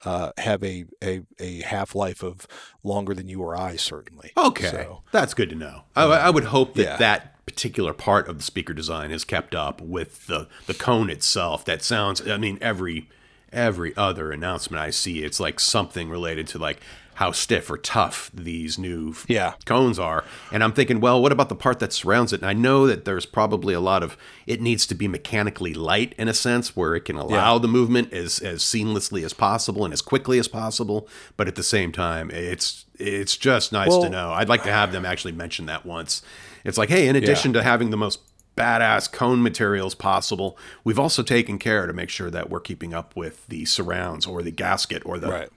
[0.06, 2.48] uh, have a, a, a half life of
[2.84, 4.32] longer than you or I, certainly.
[4.38, 5.84] Okay, So, that's good to know.
[5.96, 6.98] I, I would hope that Yeah.
[6.98, 11.66] that particular part of the speaker design is kept up with the the cone itself.
[11.66, 12.26] That sounds.
[12.28, 13.10] I mean, every
[13.52, 16.80] every other announcement I see, it's like something related to like
[17.20, 19.56] how stiff or tough these new Yeah.
[19.66, 20.24] cones are.
[20.54, 22.40] And I'm thinking, well, what about the part that surrounds it?
[22.40, 24.16] And I know that there's probably a lot of
[24.48, 28.14] it needs to be mechanically light in a sense where it can allow the movement
[28.14, 31.10] as as seamlessly as possible and as quickly as possible.
[31.36, 34.32] But at the same time, it's it's just nice to know.
[34.32, 36.22] I'd like to have them actually mention that once.
[36.64, 38.22] It's like, hey, in addition to having the most
[38.56, 43.14] badass cone materials possible, we've also taken care to make sure that we're keeping up
[43.18, 45.50] with the surrounds or the gasket or the right.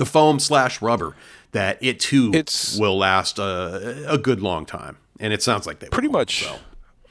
[0.00, 1.14] The foam slash rubber
[1.52, 4.96] that it too It's- will last a, a good long time.
[5.20, 6.56] And it sounds like they pretty much so.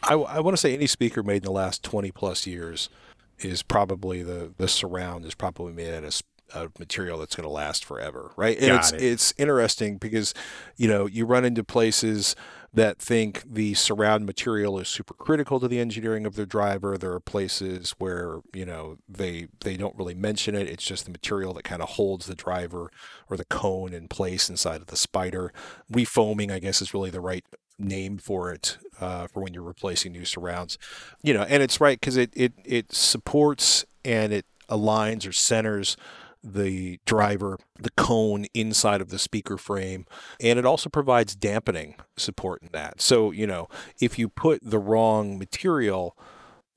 [0.02, 2.90] I, I want to say any speaker made in the last 20 plus years
[3.38, 6.22] is probably the the surround is probably made out of
[6.56, 9.02] a material that's going to last forever right and Got it's it.
[9.04, 10.34] it's interesting because
[10.78, 12.36] you know you run into places
[12.74, 16.98] that think the surround material is super critical to the engineering of their driver.
[16.98, 20.68] There are places where you know they they don't really mention it.
[20.68, 22.92] It's just the material that kind of holds the driver
[23.30, 25.52] or the cone in place inside of the spider.
[25.92, 27.46] Refoaming i guess is really the right
[27.78, 30.78] name for it uh, for when you're replacing new surrounds.
[31.24, 35.98] You know and it's right because it, it it supports and it aligns or centers
[36.44, 40.06] the driver the cone inside of the speaker frame
[40.40, 43.02] and it also provides dampening support in that.
[43.02, 43.68] So you know
[44.00, 46.18] if you put the wrong material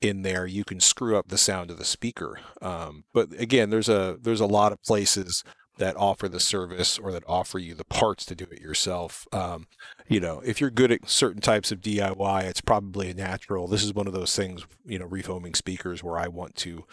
[0.01, 2.39] in there you can screw up the sound of the speaker.
[2.61, 5.43] Um, but again there's a there's a lot of places
[5.77, 9.27] that offer the service or that offer you the parts to do it yourself.
[9.31, 9.67] Um,
[10.09, 13.67] you know if you're good at certain types of diy it's probably a natural.
[13.67, 16.83] This is one of those things you know refoaming speakers where i want to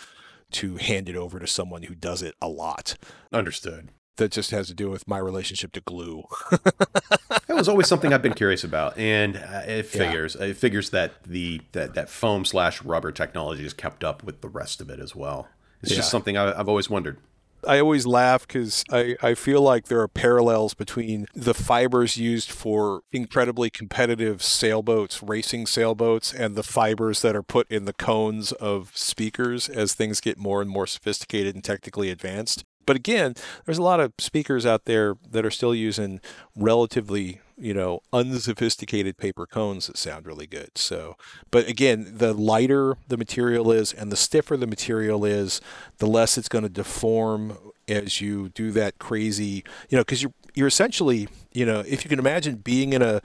[0.53, 2.97] to hand it over to someone who does it a lot
[3.33, 3.91] Understood.
[4.17, 8.23] that just has to do with my relationship to glue That was always something I've
[8.23, 12.83] been curious about, and uh, it figures it figures that the that, that foam slash
[12.83, 15.49] rubber technology is kept up with the rest of it as well.
[15.83, 15.97] It's Yeah.
[15.99, 17.19] just something I've always wondered.
[17.67, 22.51] I always laugh because I, I feel like there are parallels between the fibers used
[22.51, 28.53] for incredibly competitive sailboats, racing sailboats, and the fibers that are put in the cones
[28.53, 32.65] of speakers as things get more and more sophisticated and technically advanced.
[32.87, 33.35] But again,
[33.67, 36.21] there's a lot of speakers out there that are still using
[36.57, 40.77] relatively, you know, unsophisticated paper cones that sound really good.
[40.77, 41.17] So,
[41.51, 45.61] but again, the lighter the material is and the stiffer the material is,
[45.99, 47.57] the less it's going to deform
[47.89, 52.09] as you do that crazy, you know, because you're you're essentially, you know, if you
[52.09, 53.21] can imagine being in a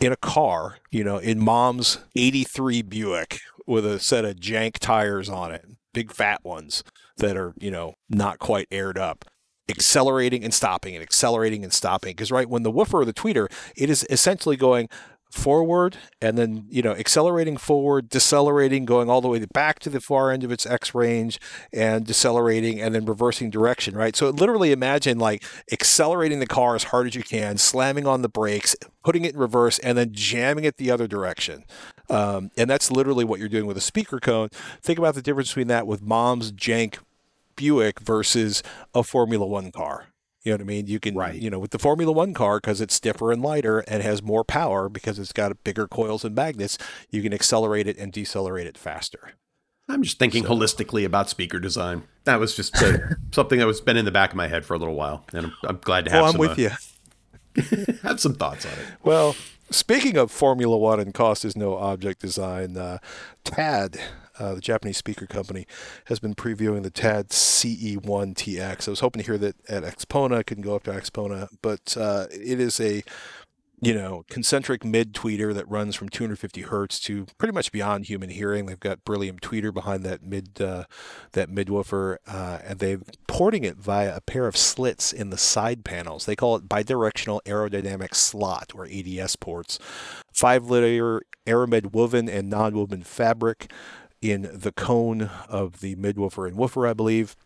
[0.00, 5.28] in a car, you know, in mom's 83 Buick with a set of jank tires
[5.28, 6.84] on it, big fat ones
[7.16, 9.24] that are, you know, not quite aired up,
[9.68, 12.10] accelerating and stopping and accelerating and stopping.
[12.10, 14.88] Because, right, when the woofer or the tweeter, it is essentially going
[15.30, 20.00] forward and then you know accelerating forward decelerating going all the way back to the
[20.00, 21.40] far end of its x range
[21.72, 24.14] and decelerating and then reversing direction right?
[24.14, 28.28] So literally imagine like accelerating the car as hard as you can slamming on the
[28.28, 31.64] brakes putting it in reverse and then jamming it the other direction.
[32.10, 34.48] Um, and that's literally what you're doing with a speaker cone.
[34.82, 36.98] Think about the difference between that with mom's jank
[37.56, 38.62] buick versus
[38.94, 40.06] a formula one car
[40.44, 40.86] You know what I mean?
[40.86, 41.34] You can, Right.
[41.34, 44.44] you know, with the Formula One car, because it's stiffer and lighter and has more
[44.44, 46.78] power because it's got bigger coils and magnets,
[47.10, 49.32] you can accelerate it and decelerate it faster.
[49.88, 52.04] I'm just thinking holistically about speaker design.
[52.24, 52.98] That was just uh,
[53.32, 55.46] something that was been in the back of my head for a little while, and
[55.46, 57.96] I'm, I'm glad to have Oh, I'm some, with uh, you.
[58.02, 58.86] have some thoughts on it.
[59.02, 59.34] Well,
[59.70, 62.98] speaking of Formula One and cost is no object design, uh,
[63.44, 63.98] TAD,
[64.38, 65.66] uh, the Japanese speaker company,
[66.06, 68.02] has been previewing the TAD CE1
[68.34, 68.88] TX.
[68.88, 70.36] I was hoping to hear that at Axpona.
[70.36, 73.02] I couldn't go up to Axpona, but uh, it is a
[73.80, 78.30] you know, concentric mid tweeter that runs from 250 hertz to pretty much beyond human
[78.30, 78.66] hearing.
[78.66, 80.84] They've got beryllium tweeter behind that mid uh,
[81.32, 85.84] that midwoofer, uh, and they're porting it via a pair of slits in the side
[85.84, 86.24] panels.
[86.24, 89.78] They call it bidirectional aerodynamic slot or ADS ports.
[90.32, 93.70] Five layer aramid woven and non-woven fabric
[94.22, 97.36] in the cone of the midwoofer and woofer, I believe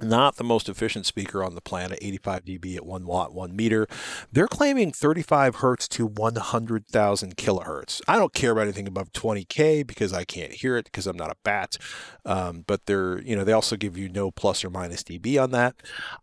[0.00, 3.86] not the most efficient speaker on the planet, 85 dB at 1 watt, 1 meter.
[4.32, 8.00] They're claiming 35 hertz to 100,000 kilohertz.
[8.06, 11.32] I don't care about anything above 20K because I can't hear it because I'm not
[11.32, 11.76] a bat.
[12.24, 15.50] Um, but they're, you know, they also give you no plus or minus dB on
[15.50, 15.74] that.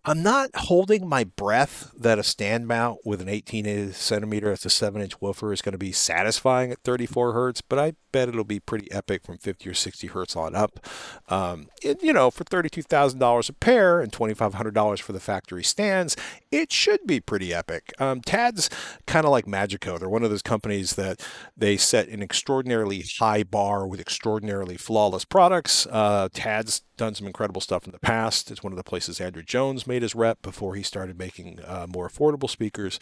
[0.05, 4.69] I'm not holding my breath that a stand mount with an 18 centimeter, that's a
[4.69, 8.59] 7 inch woofer, is going to be satisfying at 34 hertz, but I it'll be
[8.59, 10.85] pretty epic from 50 or 60 hertz on up.
[11.29, 16.15] Um, it, you know, for $32,000 a pair and $2,500 for the factory stands,
[16.51, 17.93] it should be pretty epic.
[17.99, 18.69] Um, TAD's
[19.05, 19.97] kind of like Magico.
[19.97, 25.25] They're one of those companies that they set an extraordinarily high bar with extraordinarily flawless
[25.25, 25.87] products.
[25.89, 28.51] Uh, TAD's done some incredible stuff in the past.
[28.51, 31.87] It's one of the places Andrew Jones made his rep before he started making uh,
[31.87, 32.99] more affordable speakers.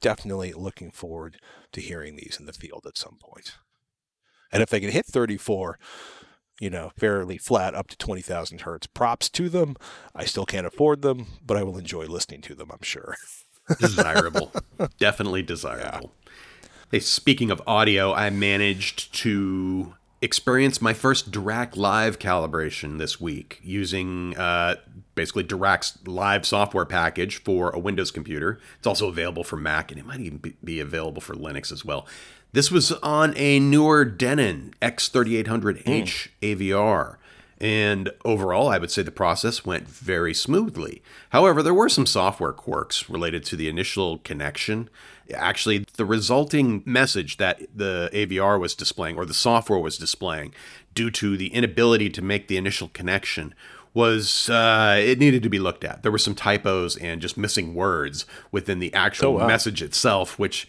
[0.00, 1.38] Definitely looking forward
[1.72, 3.56] to hearing these in the field at some point.
[4.52, 5.78] And if they can hit 34,
[6.60, 9.76] you know, fairly flat up to 20,000 hertz, props to them.
[10.14, 13.16] I still can't afford them, but I will enjoy listening to them, I'm sure.
[13.78, 14.52] desirable.
[14.98, 16.12] Definitely desirable.
[16.90, 23.60] Hey, speaking of audio, I managed to experience my first Dirac live calibration this week
[23.62, 24.76] using uh,
[25.14, 28.60] basically Dirac's live software package for a Windows computer.
[28.78, 32.06] It's also available for Mac, and it might even be available for Linux as well.
[32.52, 37.16] This was on a newer Denon X3800H AVR.
[37.58, 41.02] And overall, I would say the process went very smoothly.
[41.30, 44.90] However, there were some software quirks related to the initial connection.
[45.34, 50.52] Actually, the resulting message that the AVR was displaying, or the software was displaying,
[50.94, 53.54] due to the inability to make the initial connection,
[53.94, 56.02] was uh, it needed to be looked at.
[56.02, 59.46] There were some typos and just missing words within the actual Oh, wow.
[59.46, 60.68] message itself, which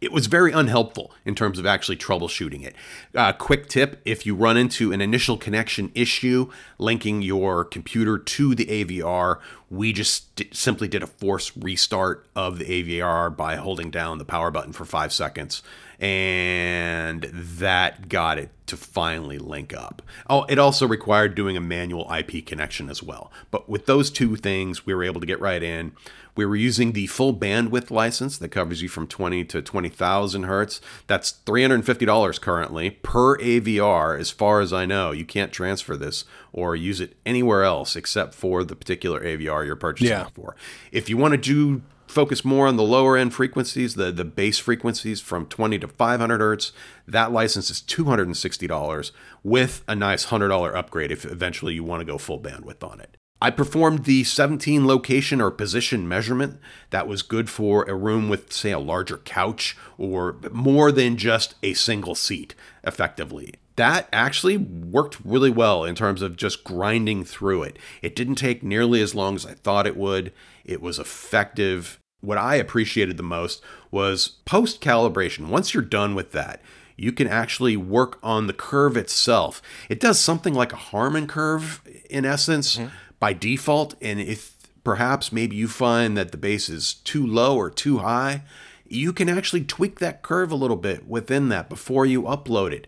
[0.00, 2.74] it was very unhelpful in terms of actually troubleshooting it.
[3.14, 8.54] Uh, quick tip if you run into an initial connection issue linking your computer to
[8.54, 9.38] the AVR,
[9.70, 14.24] we just di- simply did a force restart of the AVR by holding down the
[14.24, 15.62] power button for five seconds.
[16.00, 20.02] And that got it to finally link up.
[20.30, 23.32] Oh, it also required doing a manual IP connection as well.
[23.50, 25.92] But with those two things, we were able to get right in.
[26.36, 30.80] We were using the full bandwidth license that covers you from 20 to 20,000 hertz.
[31.08, 35.10] That's $350 currently per AVR, as far as I know.
[35.10, 39.74] You can't transfer this or use it anywhere else except for the particular AVR you're
[39.74, 40.26] purchasing Yeah.
[40.26, 40.54] it for.
[40.92, 44.58] If you want to do focus more on the lower end frequencies, the, the bass
[44.58, 46.72] frequencies from 20 to 500 hertz,
[47.06, 49.10] that license is $260
[49.44, 53.16] with a nice $100 upgrade if eventually you want to go full bandwidth on it.
[53.40, 56.58] I performed the 17 location or position measurement.
[56.90, 61.54] That was good for a room with, say, a larger couch or more than just
[61.62, 63.54] a single seat, effectively.
[63.76, 67.78] That actually worked really well in terms of just grinding through it.
[68.02, 70.32] It didn't take nearly as long as I thought it would.
[70.68, 71.98] It was effective.
[72.20, 75.48] What I appreciated the most was post calibration.
[75.48, 76.60] Once you're done with that,
[76.96, 79.62] you can actually work on the curve itself.
[79.88, 82.88] It does something like a Harman curve in essence mm-hmm.
[83.20, 83.94] by default.
[84.02, 88.42] And if perhaps maybe you find that the bass is too low or too high,
[88.84, 92.86] you can actually tweak that curve a little bit within that before you upload it.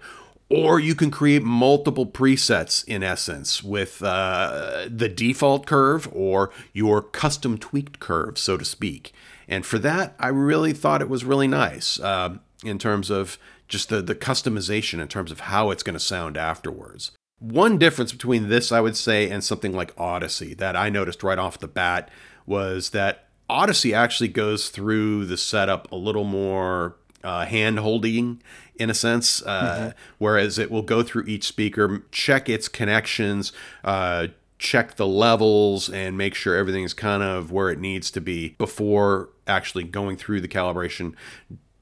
[0.51, 7.03] Or you can create multiple presets in essence with uh, the default curve or your
[7.03, 9.13] custom tweaked curve, so to speak.
[9.47, 13.39] And for that, I really thought it was really nice uh, in terms of
[13.69, 17.13] just the, the customization in terms of how it's going to sound afterwards.
[17.39, 21.39] One difference between this, I would say, and something like Audyssey that I noticed right
[21.39, 22.11] off the bat
[22.45, 28.43] was that Audyssey actually goes through the setup a little more uh, hand holding
[28.77, 33.53] in a sense, uh, whereas it will go through each speaker, check its connections,
[33.85, 38.51] uh, check the levels and make sure everything's kind of where it needs to be
[38.59, 41.15] before actually going through the calibration.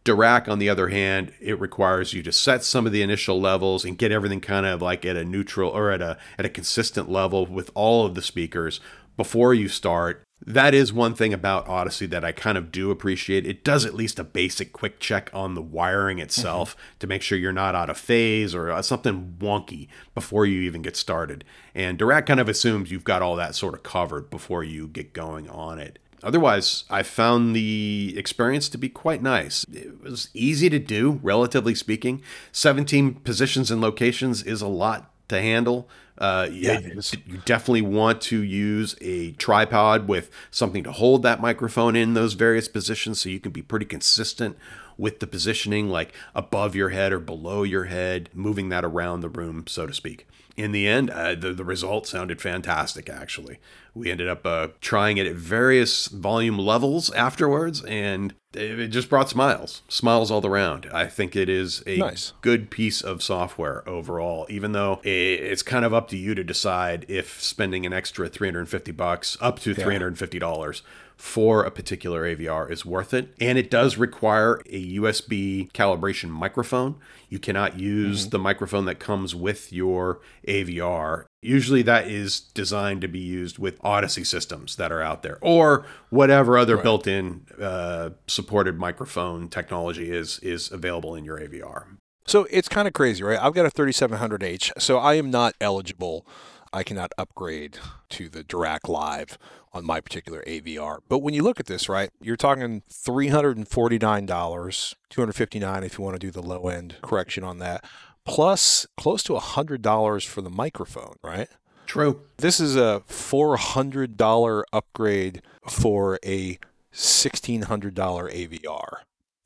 [0.04, 3.84] Dirac, on the other hand, it requires you to set some of the initial levels
[3.84, 7.10] and get everything kind of like at a neutral or at a at a consistent
[7.10, 8.80] level with all of the speakers
[9.16, 10.22] before you start.
[10.48, 13.46] That is one thing about Audyssey that I kind of do appreciate.
[13.46, 17.36] It does at least a basic quick check on the wiring itself to make sure
[17.36, 21.44] you're not out of phase or uh, something wonky before you even get started.
[21.74, 25.12] And Dirac kind of assumes you've got all that sort of covered before you get
[25.12, 25.98] going on it.
[26.22, 29.66] Otherwise, I found the experience to be quite nice.
[29.70, 32.22] It was easy to do, relatively speaking.
[32.52, 35.90] 17 positions and locations is a lot to handle.
[36.18, 41.22] Uh, Yeah, you- it you definitely want to use a tripod with something to hold
[41.22, 44.56] that microphone in those various positions so you can be pretty consistent
[44.96, 49.28] with the positioning, like above your head or below your head, moving that around the
[49.28, 50.26] room, so to speak.
[50.58, 53.60] In the end, uh, the, the result sounded fantastic, actually.
[53.94, 59.28] We ended up uh, trying it at various volume levels afterwards, and it just brought
[59.28, 59.82] smiles.
[59.88, 60.88] Smiles all around.
[60.92, 62.32] I think it is a Nice.
[62.40, 67.06] good piece of software overall, even though it's kind of up to you to decide
[67.08, 70.82] if spending an extra 350 bucks up to $350
[71.18, 73.34] for a particular AVR is worth it.
[73.40, 76.94] And it does require a USB calibration microphone.
[77.28, 81.24] You cannot use the microphone that comes with your AVR.
[81.42, 85.84] Usually that is designed to be used with Audyssey systems that are out there or
[86.10, 91.96] whatever other built-in uh, supported microphone technology is is available in your AVR.
[92.26, 93.38] So it's kind of crazy, right?
[93.40, 96.26] I've got a 3700H, so I am not eligible.
[96.72, 97.78] I cannot upgrade
[98.10, 99.38] to the Dirac Live
[99.72, 100.98] on my particular AVR.
[101.08, 106.18] But when you look at this, right, you're talking $349, 259 if you want to
[106.18, 107.84] do the low end correction on that,
[108.24, 111.48] plus close to $100 for the microphone, right?
[111.86, 112.22] True.
[112.36, 116.58] This is a $400 upgrade for a
[116.92, 118.96] $1,600 AVR.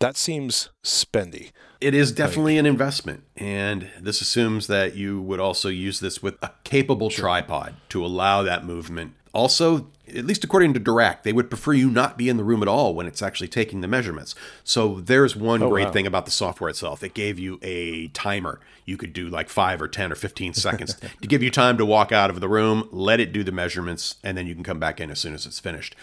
[0.00, 1.52] That seems spendy.
[1.80, 6.34] It is definitely an investment, and this assumes that you would also use this with
[6.42, 9.14] a capable tripod to allow that movement.
[9.32, 12.60] Also, at least according to Dirac, they would prefer you not be in the room
[12.62, 14.34] at all when it's actually taking the measurements.
[14.62, 15.92] So there's one oh, great wow.
[15.92, 17.02] thing about the software itself.
[17.02, 18.60] It gave you a timer.
[18.84, 21.86] You could do like five or 10 or 15 seconds to give you time to
[21.86, 24.78] walk out of the room, let it do the measurements, and then you can come
[24.78, 25.96] back in as soon as it's finished.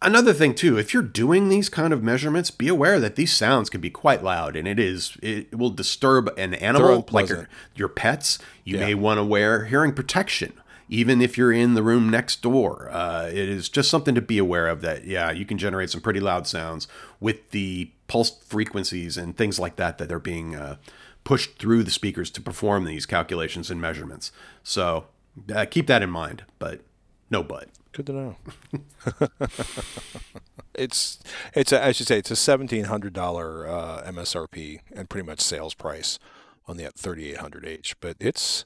[0.00, 3.70] Another thing too, if you're doing these kind of measurements, be aware that these sounds
[3.70, 7.88] can be quite loud, and it is it will disturb an animal like your, your
[7.88, 8.40] pets.
[8.64, 8.86] You Yeah.
[8.86, 10.54] may want to wear hearing protection,
[10.88, 12.88] even if you're in the room next door.
[12.90, 14.80] Uh, it is just something to be aware of.
[14.82, 16.88] That yeah, you can generate some pretty loud sounds
[17.20, 20.76] with the pulse frequencies and things like that that are being uh,
[21.24, 24.32] pushed through the speakers to perform these calculations and measurements.
[24.62, 25.06] So
[25.54, 26.80] uh, keep that in mind, but
[27.30, 27.68] no but.
[27.92, 28.36] Good to know.
[30.74, 31.18] it's
[31.54, 35.40] it's a, I should say it's a seventeen hundred dollar uh, MSRP and pretty much
[35.40, 36.18] sales price
[36.66, 37.94] on the thirty eight hundred H.
[38.00, 38.64] But it's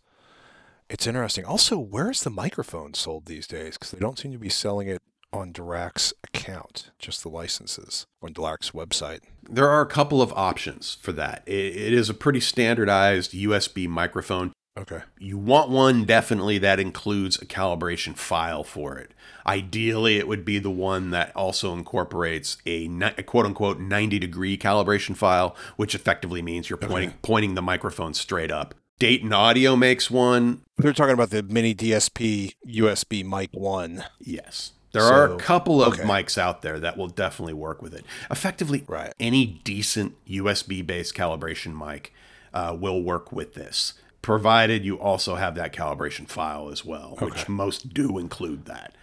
[0.88, 1.44] it's interesting.
[1.44, 3.76] Also, where's the microphone sold these days?
[3.76, 5.00] Because they don't seem to be selling it
[5.32, 9.20] on Dirac's account, just the licenses on Dirac's website.
[9.48, 11.42] There are a couple of options for that.
[11.46, 14.52] It, it is a pretty standardized USB microphone.
[14.78, 15.00] Okay.
[15.18, 19.12] You want one definitely that includes a calibration file for it.
[19.46, 24.58] Ideally, it would be the one that also incorporates a, a quote unquote 90 degree
[24.58, 28.74] calibration file, which effectively means you're pointing, pointing the microphone straight up.
[28.98, 30.62] Dayton Audio makes one.
[30.78, 34.04] They're talking about the miniDSP USB mic one.
[34.18, 34.72] Yes.
[34.92, 36.04] There are a couple of okay.
[36.04, 38.06] mics out there that will definitely work with it.
[38.30, 39.12] Effectively, Right.
[39.20, 42.14] any decent USB based calibration mic
[42.54, 43.92] uh, will work with this,
[44.22, 48.94] provided you also have that calibration file as well, which most do include that.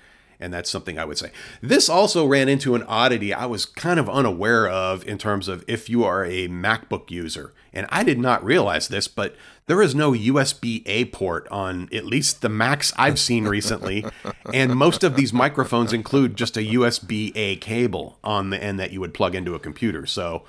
[0.43, 1.31] And that's something I would say.
[1.61, 5.63] This also ran into an oddity I was kind of unaware of in terms of
[5.67, 7.53] if you are a MacBook user.
[7.71, 9.37] And I did not realize this, but
[9.67, 14.05] there is no USB A port on at least the Macs I've seen recently.
[14.53, 18.91] and most of these microphones include just a USB A cable on the end that
[18.91, 20.05] you would plug into a computer.
[20.05, 20.43] So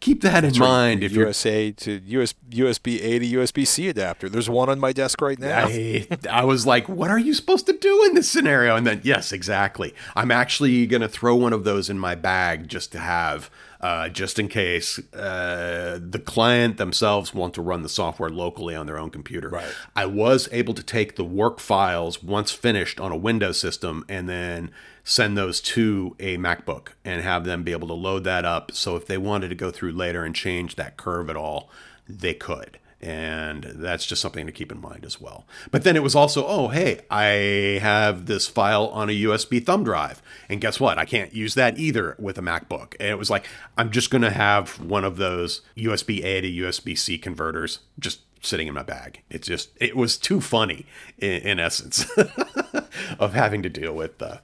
[0.00, 4.28] keep that in mind if you're USA to US, USB A to USB C adapter.
[4.28, 5.66] There's one on my desk right now.
[5.66, 8.76] I, I was like, what are you supposed to do in this scenario?
[8.76, 9.94] And then, yes, exactly.
[10.14, 13.50] I'm actually going to throw one of those in my bag just to have,
[13.84, 18.86] uh, just in case uh, the client themselves want to run the software locally on
[18.86, 19.50] their own computer.
[19.50, 19.74] Right.
[19.94, 24.26] I was able to take the work files once finished on a Windows system and
[24.26, 24.70] then
[25.04, 28.72] send those to a MacBook and have them be able to load that up.
[28.72, 31.68] So if they wanted to go through later and change that curve at all,
[32.08, 32.78] they could.
[33.04, 35.46] And that's just something to keep in mind as well.
[35.70, 39.84] But then it was also, oh, hey, I have this file on a USB thumb
[39.84, 40.22] drive.
[40.48, 40.96] And guess what?
[40.96, 42.94] I can't use that either with a MacBook.
[42.98, 43.44] And it was like,
[43.76, 48.20] I'm just going to have one of those USB A to USB C converters just
[48.40, 49.20] sitting in my bag.
[49.28, 50.86] It just, it was too funny
[51.18, 52.06] in, in essence
[53.18, 54.38] of having to deal with uh,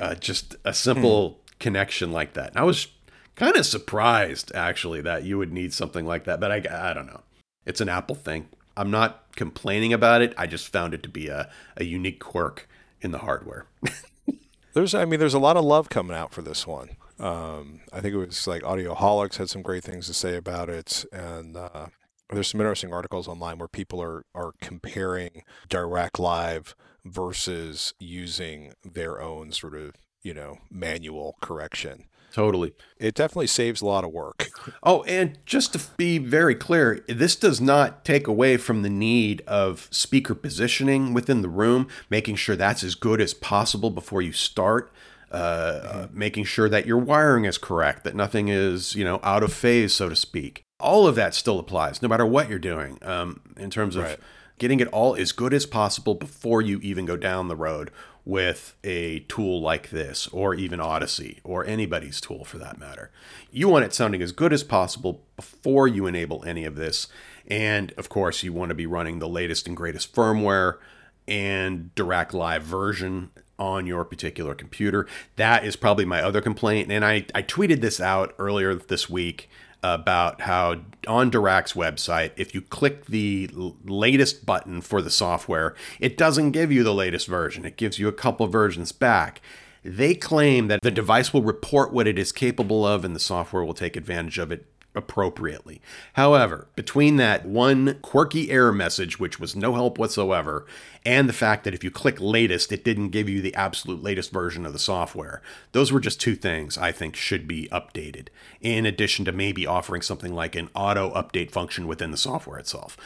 [0.00, 1.36] uh, just a simple hmm.
[1.60, 2.48] connection like that.
[2.48, 2.88] And I was
[3.36, 7.06] kind of surprised actually that you would need something like that, but I, I don't
[7.06, 7.20] know.
[7.64, 8.48] It's an Apple thing.
[8.76, 10.34] I'm not complaining about it.
[10.36, 12.68] I just found it to be a, a unique quirk
[13.00, 13.66] in the hardware.
[14.72, 16.90] there's, I mean, there's a lot of love coming out for this one.
[17.18, 21.04] Um, I think it was like Audioholics had some great things to say about it,
[21.12, 21.86] and uh,
[22.30, 29.20] there's some interesting articles online where people are are comparing Dirac Live versus using their
[29.20, 29.92] own sort of
[30.22, 32.72] you know manual correction Totally.
[32.98, 34.48] It definitely saves a lot of work.
[34.82, 39.42] Oh, and just to be very clear, this does not take away from the need
[39.46, 44.32] of speaker positioning within the room, making sure that's as good as possible before you
[44.32, 44.92] start.
[45.30, 45.98] Uh, mm-hmm.
[45.98, 49.50] uh, making sure that your wiring is correct, that nothing is, you know, out of
[49.50, 50.62] phase, so to speak.
[50.78, 54.18] All of that still applies, no matter what you're doing, um, in terms of right.
[54.58, 57.90] Getting it all as good as possible before you even go down the road
[58.24, 63.10] with a tool like this, or even Audyssey, or anybody's tool for that matter.
[63.50, 67.08] You want it sounding as good as possible before you enable any of this.
[67.48, 70.78] And of course, you want to be running the latest and greatest firmware
[71.26, 75.06] and Dirac Live version on your particular computer.
[75.36, 76.90] That is probably my other complaint.
[76.90, 79.48] And I, I tweeted this out earlier this week
[79.82, 83.50] about how on Dirac's website, if you click the
[83.84, 87.64] latest button for the software, it doesn't give you the latest version.
[87.64, 89.40] It gives you a couple versions back.
[89.84, 93.64] They claim that the device will report what it is capable of and the software
[93.64, 95.80] will take advantage of it appropriately.
[96.14, 100.66] However, between that one quirky error message, which was no help whatsoever,
[101.04, 104.30] and the fact that if you click latest, it didn't give you the absolute latest
[104.30, 105.40] version of the software,
[105.72, 108.28] those were just two things I think should be updated,
[108.60, 112.96] in addition to maybe offering something like an auto update function within the software itself.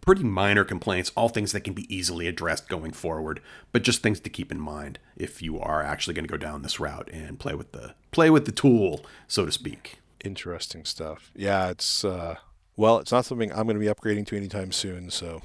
[0.00, 3.40] Pretty minor complaints, all things that can be easily addressed going forward,
[3.70, 6.62] but just things to keep in mind if you are actually going to go down
[6.62, 11.30] this route and play with the play with the tool, so to speak interesting stuff.
[11.34, 12.36] Yeah, it's uh,
[12.76, 15.42] well, it's not something I'm going to be upgrading to anytime soon, so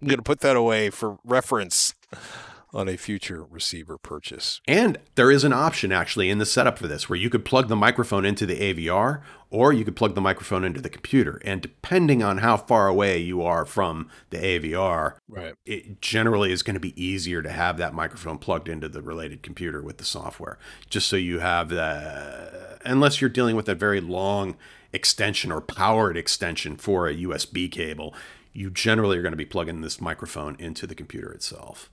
[0.00, 1.94] I'm going to put that away for reference
[2.72, 4.60] on a future receiver purchase.
[4.66, 7.68] And there is an option actually in the setup for this where you could plug
[7.68, 9.20] the microphone into the AVR
[9.50, 11.40] or you could plug the microphone into the computer.
[11.44, 15.54] And depending on how far away you are from the AVR, right.
[15.66, 19.42] it generally is going to be easier to have that microphone plugged into the related
[19.42, 20.58] computer with the software.
[20.88, 24.56] Just so you have the, unless you're dealing with a very long
[24.94, 28.14] extension or powered extension for a USB cable,
[28.54, 31.90] you generally are going to be plugging this microphone into the computer itself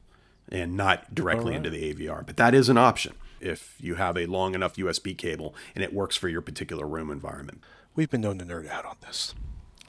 [0.52, 1.58] and not directly right.
[1.58, 2.26] into the AVR.
[2.26, 5.94] But that is an option if you have a long enough USB cable and it
[5.94, 7.64] works for your particular room environment.
[7.96, 9.34] We've been known to nerd out on this.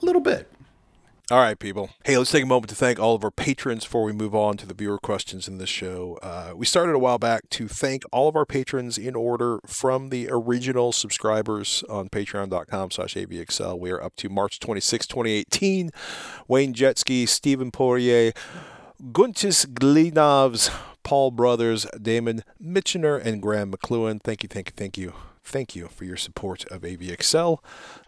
[0.00, 0.50] A little bit.
[1.30, 1.90] All right, people.
[2.04, 4.56] Hey, let's take a moment to thank all of our patrons before we move on
[4.56, 6.18] to the viewer questions in this show.
[6.24, 10.08] Uh, we started a while back to thank all of our patrons in order from
[10.08, 13.78] the original subscribers on patreon.com slash avexcel.
[13.78, 15.90] We are up to March 26, 2018.
[16.48, 18.32] Wayne Jetski, Stephen Poirier,
[19.00, 20.70] Guntis Glinovs,
[21.02, 24.20] Paul Brothers, Damon Mitchener, and Graham McLuhan.
[24.22, 27.58] Thank you, thank you, thank you, thank you for your support of AVexcel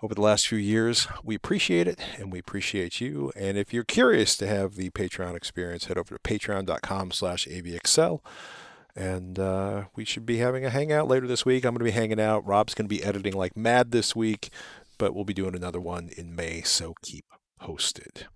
[0.02, 1.08] over the last few years.
[1.24, 3.32] We appreciate it, and we appreciate you.
[3.34, 8.20] And if you're curious to have the Patreon experience, head over to patreon.com slash AVexcel.
[8.94, 11.64] And uh, we should be having a hangout later this week.
[11.64, 12.46] I'm going to be hanging out.
[12.46, 14.50] Rob's going to be editing like mad this week,
[14.98, 17.24] but we'll be doing another one in May, so keep
[17.58, 18.26] posted.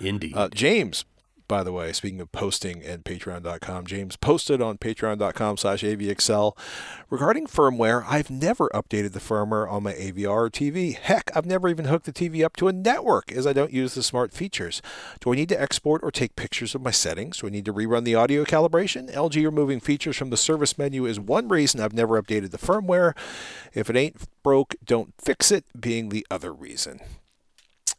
[0.00, 0.36] Indeed.
[0.36, 1.04] Uh, James,
[1.46, 6.56] by the way, speaking of posting and patreon.com, James posted on patreon.com slash avexcel
[7.10, 8.04] regarding firmware.
[8.08, 10.96] I've never updated the firmware on my AVR TV.
[10.96, 13.94] Heck, I've never even hooked the TV up to a network as I don't use
[13.94, 14.80] the smart features.
[15.20, 17.38] Do I need to export or take pictures of my settings?
[17.38, 19.12] Do I need to rerun the audio calibration?
[19.12, 23.16] LG removing features from the service menu is one reason I've never updated the firmware.
[23.72, 27.00] If it ain't broke, don't fix it, being the other reason.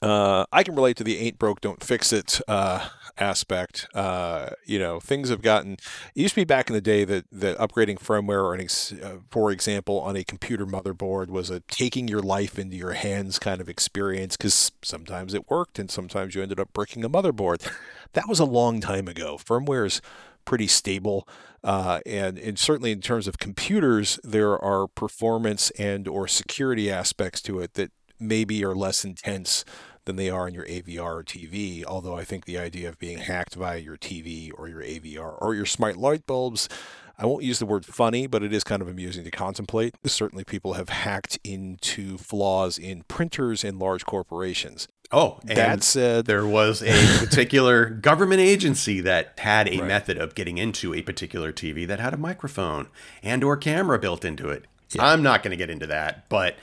[0.05, 3.87] Uh, I can relate to the ain't broke, don't fix it uh, aspect.
[3.95, 5.73] Uh, you know, things have gotten.
[6.13, 8.55] It used to be back in the day that that upgrading firmware, or
[9.03, 13.39] uh, for example, on a computer motherboard was a taking your life into your hands
[13.39, 17.67] kind of experience because sometimes it worked and sometimes you ended up breaking a motherboard.
[18.13, 19.37] That was a long time ago.
[19.43, 20.01] Firmware is
[20.45, 21.27] pretty stable.
[21.63, 27.41] Uh, and, and certainly in terms of computers, there are performance and or security aspects
[27.41, 29.65] to it that maybe are less intense
[30.05, 31.83] than they are on your AVR or TV.
[31.85, 35.53] Although I think the idea of being hacked via your TV or your AVR or
[35.55, 36.69] your smart light bulbs.
[37.17, 39.95] I won't use the word funny, but it is kind of amusing to contemplate.
[40.05, 44.89] Certainly, people have hacked into flaws in printers in large corporations.
[45.13, 49.87] Oh, and That said, there was a particular government agency that had a Right.
[49.87, 52.87] method of getting into a particular TV that had a microphone
[53.23, 54.65] and or camera built into it.
[54.99, 56.55] I'm not going to get into that, but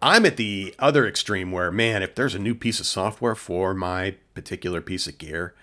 [0.00, 3.74] I'm at the other extreme where, man, if there's a new piece of software for
[3.74, 5.54] my particular piece of gear,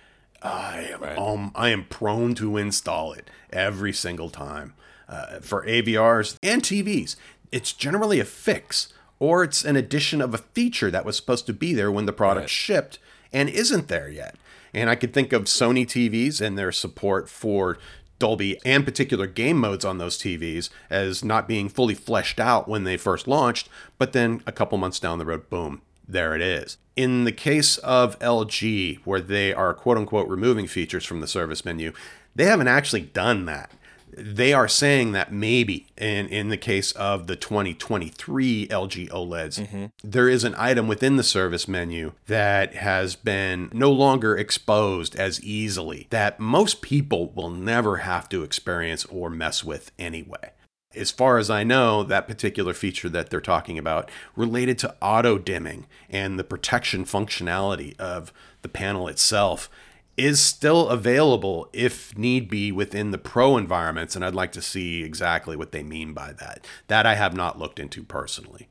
[0.42, 4.74] I am um, I am prone to install it every single time.
[5.08, 7.16] Uh, for AVRs and TVs,
[7.52, 11.54] it's generally a fix or it's an addition of a feature that was supposed to
[11.54, 13.00] be there when the product shipped
[13.32, 14.36] and isn't there yet.
[14.74, 17.78] And I could think of Sony TVs and their support for
[18.26, 22.84] Dolby and particular game modes on those TVs as not being fully fleshed out when
[22.84, 23.70] they first launched,
[24.00, 26.78] but then a couple months down the road, boom, there it is.
[26.96, 31.64] In the case of LG, where they are quote unquote removing features from the service
[31.64, 31.94] menu,
[32.34, 33.70] they haven't actually done that.
[34.18, 39.86] They are saying that maybe in, in the case of the 2023 LG OLEDs, mm-hmm.
[40.04, 45.44] there is an item within the service menu that has been no longer exposed as
[45.44, 50.52] easily, that most people will never have to experience or mess with anyway.
[50.96, 55.38] As far as I know, that particular feature that they're talking about related to auto
[55.38, 59.70] dimming and the protection functionality of the panel itself
[60.18, 65.04] is still available if need be within the pro environments and I'd like to see
[65.04, 66.66] exactly what they mean by that.
[66.88, 68.68] That I have not looked into personally.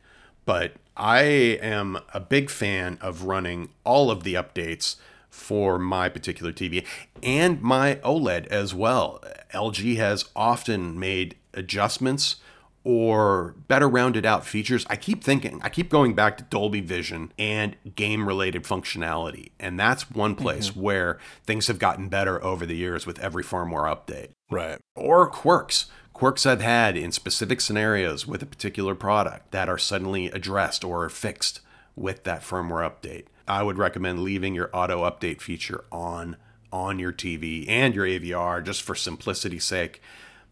[0.47, 4.97] But I am a big fan of running all of the updates
[5.28, 6.86] for my particular TV
[7.22, 9.22] and my OLED as well.
[9.53, 12.36] LG has often made adjustments
[12.85, 14.87] or better rounded out features.
[14.91, 19.51] I keep thinking, I keep going back to Dolby Vision and game related functionality.
[19.59, 20.43] And that's one mm-hmm.
[20.43, 24.78] place where things have gotten better over the years with every firmware update right.
[24.95, 25.87] or quirks.
[26.12, 31.09] Quirks I've had in specific scenarios with a particular product that are suddenly addressed or
[31.09, 31.61] fixed
[31.97, 33.24] with that firmware update.
[33.49, 36.37] I would recommend leaving your auto update feature on
[36.72, 40.03] on your TV and your AVR just for simplicity's sake.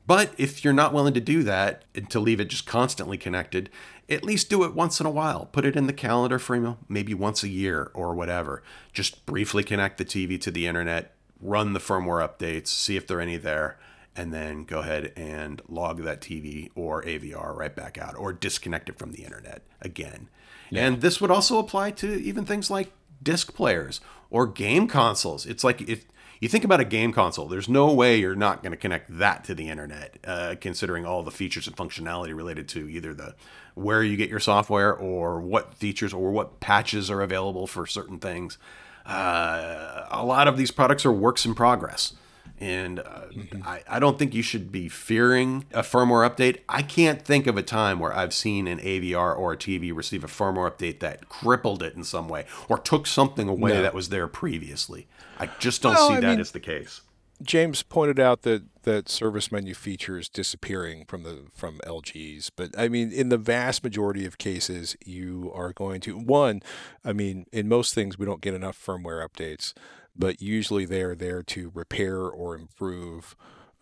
[0.07, 3.71] But if you're not willing to do that and to leave it just constantly connected,
[4.09, 5.47] at least do it once in a while.
[5.47, 8.63] Put it in the calendar for you know, maybe once a year or whatever.
[8.93, 13.19] Just briefly connect the TV to the internet, run the firmware updates, see if there
[13.19, 13.79] are any there,
[14.17, 18.89] and then go ahead and log that TV or AVR right back out or disconnect
[18.89, 20.29] it from the internet again.
[20.75, 22.93] And this would also apply to even things like
[23.23, 24.01] disc players
[24.31, 25.45] or game consoles.
[25.45, 26.07] It's like if
[26.43, 29.45] you think about a game console, there's no way you're not going to connect that
[29.45, 33.35] to the internet, uh, considering all the features and functionality related to either the
[33.75, 38.19] where you get your software or what features or what patches are available for certain
[38.19, 38.59] things.
[39.07, 42.15] Uh, a lot of these products are works in progress.
[42.61, 43.23] And uh,
[43.65, 46.59] I, I don't think you should be fearing a firmware update.
[46.69, 50.23] I can't think of a time where I've seen an AVR or a TV receive
[50.23, 53.83] a firmware update that crippled it in some way or took something away No.
[53.83, 55.09] that was there previously.
[55.43, 57.01] I just don't Well, see I that mean- as the case.
[57.43, 62.87] James pointed out that that service menu features disappearing from the from LGs, but I
[62.87, 66.63] mean, in the vast majority of cases, you are going to one.
[67.05, 69.73] I mean, in most things, we don't get enough firmware updates,
[70.15, 73.35] but usually they are there to repair or improve.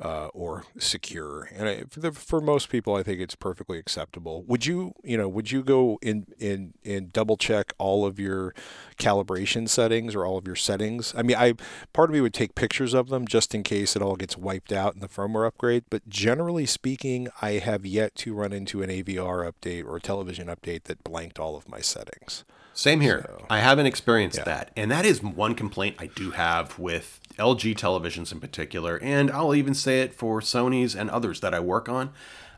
[0.03, 4.43] Uh, or secure, and I, for, the, for most people, I think it's perfectly acceptable.
[4.45, 8.55] Would you, you know, would you go in in and double check all of your
[8.99, 11.15] calibration settings or all of your settings?
[11.15, 11.53] I mean, I
[11.93, 14.73] part of me would take pictures of them just in case it all gets wiped
[14.73, 15.85] out in the firmware upgrade.
[15.91, 20.47] But generally speaking, I have yet to run into an AVR update or a television
[20.49, 22.45] update that blanked all of my settings.
[22.73, 23.29] Same here.
[23.51, 24.45] I haven't experienced Yeah.
[24.45, 24.71] that.
[24.77, 28.99] And that is one complaint I do have with LG televisions in particular.
[29.03, 32.13] And I'll even say it for Sony's and others that I work on.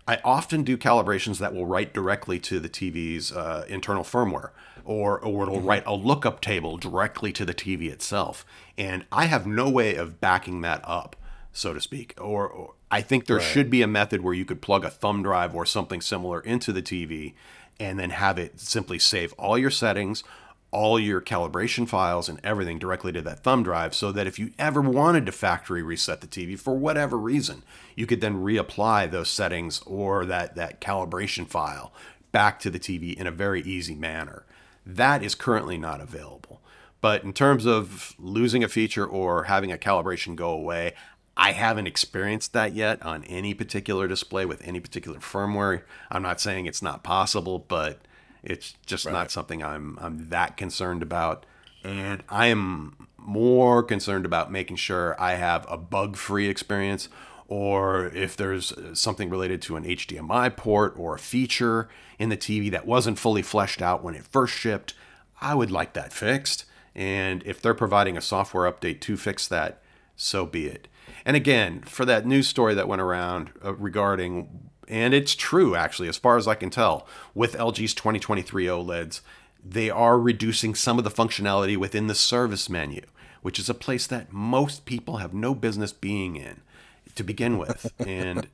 [0.06, 4.50] I often do calibrations that will write directly to the TV's uh, internal firmware,
[4.84, 8.44] or, or it'll write a lookup table directly to the TV itself.
[8.76, 11.14] And I have no way of backing that up,
[11.52, 12.14] so to speak.
[12.20, 15.22] Or, or I think there should be a method where you could plug a thumb
[15.22, 17.34] drive or something similar into the TV
[17.78, 20.24] and then have it simply save all your settings,
[20.72, 24.50] all your calibration files, and everything directly to that thumb drive so that if you
[24.58, 27.62] ever wanted to factory reset the TV for whatever reason,
[27.94, 31.92] you could then reapply those settings or that, that calibration file
[32.32, 34.44] back to the TV in a very easy manner.
[34.84, 36.60] That is currently not available.
[37.02, 40.94] But in terms of losing a feature or having a calibration go away,
[41.36, 45.82] I haven't experienced that yet on any particular display with any particular firmware.
[46.10, 48.00] I'm not saying it's not possible, but
[48.42, 51.46] it's just not something I'm I'm that concerned about.
[51.84, 57.08] And I am more concerned about making sure I have a bug free experience
[57.48, 61.88] or if there's something related to an HDMI port or a feature
[62.18, 64.94] in the TV that wasn't fully fleshed out when it first shipped,
[65.40, 66.64] I would like that fixed.
[66.94, 69.82] And if they're providing a software update to fix that,
[70.16, 70.88] so be it.
[71.26, 76.08] And again, for that news story that went around uh, regarding, and it's true actually,
[76.08, 79.20] as far as I can tell, with LG's 2023 OLEDs,
[79.64, 83.02] they are reducing some of the functionality within the service menu,
[83.42, 86.60] which is a place that most people have no business being in
[87.14, 87.92] to begin with.
[88.06, 88.48] And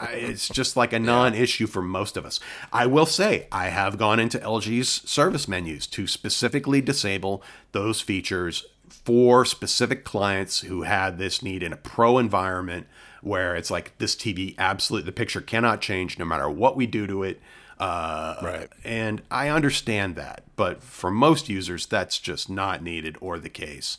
[0.00, 2.38] it's just like a non issue for most of us.
[2.72, 8.64] I will say, I have gone into LG's service menus to specifically disable those features
[8.88, 12.86] for specific clients who had this need in a pro environment
[13.22, 17.06] where it's like this TV absolutely, the picture cannot change no matter what we do
[17.06, 17.40] to it.
[17.78, 18.68] Uh, Right.
[18.84, 20.44] And I understand that.
[20.56, 23.98] But for most users, that's just not needed or the case.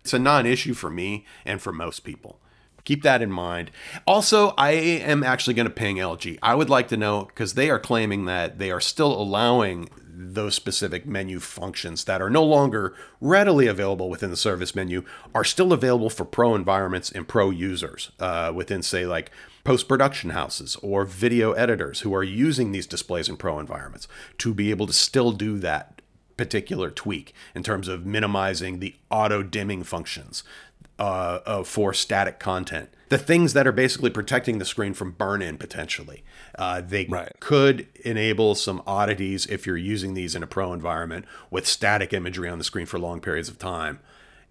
[0.00, 2.38] It's a non issue for me and for most people.
[2.84, 3.70] Keep that in mind.
[4.06, 6.38] Also, I am actually going to ping LG.
[6.42, 10.54] I would like to know because they are claiming that they are still allowing those
[10.54, 15.04] specific menu functions that are no longer readily available within the service menu
[15.34, 19.30] are still available for pro environments and pro users uh, within, say, like
[19.64, 24.06] post production houses or video editors who are using these displays in pro environments
[24.38, 26.00] to be able to still do that
[26.36, 30.42] particular tweak in terms of minimizing the auto dimming functions
[30.98, 32.88] uh, uh, for static content.
[33.14, 36.24] The things that are basically protecting the screen from burn in potentially.
[36.58, 37.30] Uh, they Right.
[37.38, 42.48] could enable some oddities if you're using these in a pro environment with static imagery
[42.48, 44.00] on the screen for long periods of time.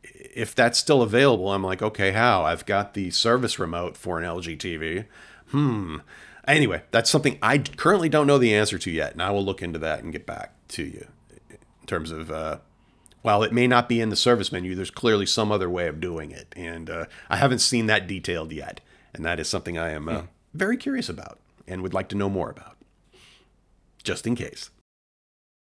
[0.01, 2.43] If that's still available, I'm like, okay, how?
[2.43, 5.07] I've got the service remote for an LG TV.
[5.47, 5.97] Hmm.
[6.47, 9.61] Anyway, that's something I currently don't know the answer to yet, and I will look
[9.61, 11.07] into that and get back to you
[11.49, 12.59] in terms of uh,
[13.24, 16.00] while it may not be in the service menu, there's clearly some other way of
[16.00, 18.80] doing it, and uh, I haven't seen that detailed yet,
[19.14, 20.22] and that is something I am uh,
[20.54, 22.78] very curious about and would like to know more about,
[24.04, 24.70] just in case.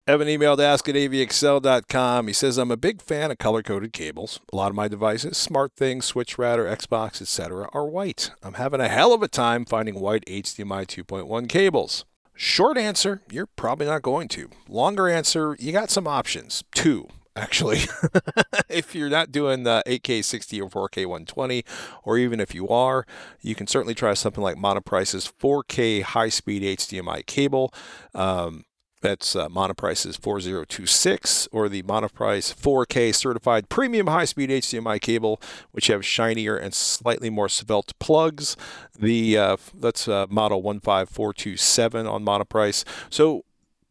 [0.08, 2.26] Evan emailed ask at avexcel.com.
[2.26, 4.40] He says, I'm a big fan of color coded cables.
[4.52, 8.32] A lot of my devices, smart things, switch router, Xbox, etc., are white.
[8.42, 12.04] I'm having a hell of a time finding white HDMI 2.1 cables.
[12.34, 14.50] Short answer, you're probably not going to.
[14.68, 16.64] Longer answer, you got some options.
[16.74, 17.06] Two,
[17.36, 17.80] actually.
[18.68, 21.64] if you're not doing the 8K 60 or 4K 120,
[22.04, 23.06] or even if you are,
[23.40, 27.72] you can certainly try something like Monoprice's 4K high speed HDMI cable.
[28.14, 28.64] Um,
[29.02, 35.40] that's uh, Monoprice's 4026 or the Monoprice 4K certified premium high speed HDMI cable,
[35.72, 38.56] which have shinier and slightly more svelte plugs.
[38.96, 42.84] The uh, that's uh, model 15427 on Monoprice.
[43.10, 43.44] So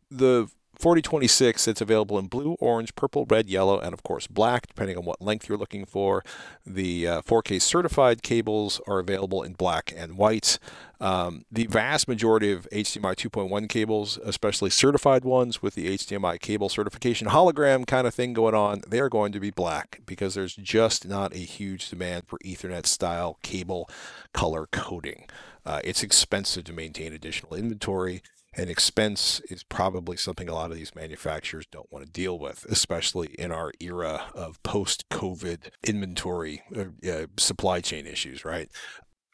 [0.10, 0.50] the
[0.82, 5.06] 4026 it's available in blue orange purple red yellow and of course black depending on
[5.06, 6.24] what length you're looking for.
[6.66, 10.58] The uh, 4k certified cables are available in black and white.
[11.00, 16.70] Um, the vast majority of hdmi 2.1 cables especially certified ones with the hdmi cable
[16.70, 20.56] certification hologram kind of thing going on they are going to be black because there's
[20.56, 23.90] just not a huge demand for ethernet style cable
[24.34, 25.26] color coding.
[25.66, 28.24] Uh, it's expensive to maintain additional inventory
[28.54, 32.66] and expense is probably something a lot of these manufacturers don't want to deal with,
[32.70, 38.70] especially in our era of post COVID inventory uh, uh, supply chain issues, right?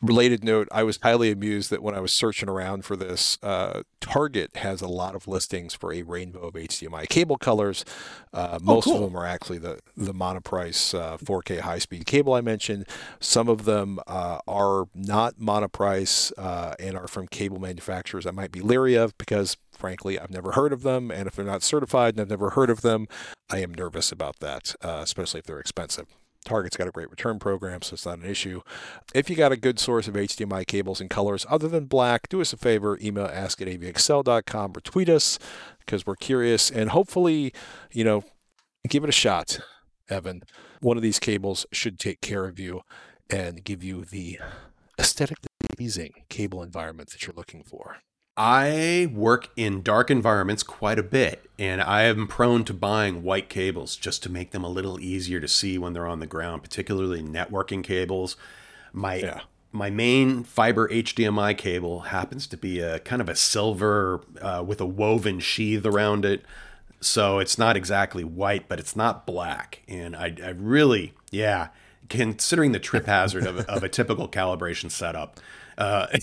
[0.02, 3.82] Related note, I was highly amused that when I was searching around for this, uh,
[4.00, 7.84] Target has a lot of listings for a rainbow of HDMI cable colors.
[8.32, 9.08] Uh, most of cool.
[9.08, 12.86] them are actually the, the Monoprice uh, 4K high speed cable I mentioned.
[13.20, 18.52] Some of them uh, are not Monoprice uh, and are from cable manufacturers I might
[18.52, 21.10] be leery of because, frankly, I've never heard of them.
[21.10, 23.08] And if they're not certified and I've never heard of them,
[23.50, 26.06] I am nervous about that, uh, especially if they're expensive.
[26.48, 28.62] Target's got a great return program, so it's not an issue.
[29.14, 32.42] If you got a good source of HDMI cables and colors other than black, do
[32.42, 35.38] us a favor, email ask at avexcel.com or tweet us
[35.80, 37.54] because we're curious and hopefully,
[37.92, 38.24] you know,
[38.88, 39.60] give it a shot,
[40.10, 40.44] Evan.
[40.80, 42.82] One of these cables should take care of you
[43.30, 44.40] and give you the
[44.98, 47.98] aesthetically pleasing cable environment that you're looking for.
[48.40, 53.50] I work in dark environments quite a bit, and I am prone to buying white
[53.50, 56.62] cables just to make them a little easier to see when they're on the ground,
[56.62, 58.38] particularly networking cables.
[58.94, 59.42] My Yeah.
[59.72, 64.82] my main fiber HDMI cable happens to be a kind of a silver uh, with
[64.82, 66.44] a woven sheath around it,
[67.02, 69.82] so it's not exactly white, but it's not black.
[69.88, 71.70] And I, I really, yeah,
[72.10, 75.40] considering the trip hazard of, a- of a typical calibration setup.
[75.78, 76.08] Uh,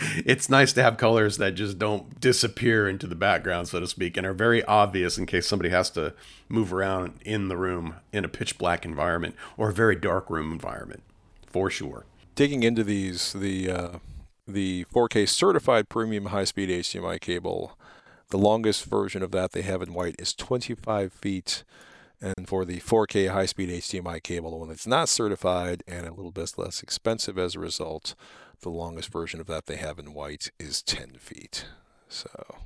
[0.00, 4.16] it's nice to have colors that just don't disappear into the background, so to speak,
[4.16, 6.14] and are very obvious in case somebody has to
[6.48, 10.52] move around in the room in a pitch black environment or a very dark room
[10.52, 11.02] environment,
[11.46, 12.04] for sure.
[12.34, 13.98] Digging into these, the uh,
[14.46, 17.78] the 4K certified premium high-speed HDMI cable,
[18.30, 21.64] the longest version of that they have in white is 25 feet.
[22.22, 26.30] And for the 4K high-speed HDMI cable, the one that's not certified and a little
[26.30, 28.14] bit less expensive as a result,
[28.60, 31.66] the longest version of that they have in white is 10 feet.
[32.08, 32.56] So,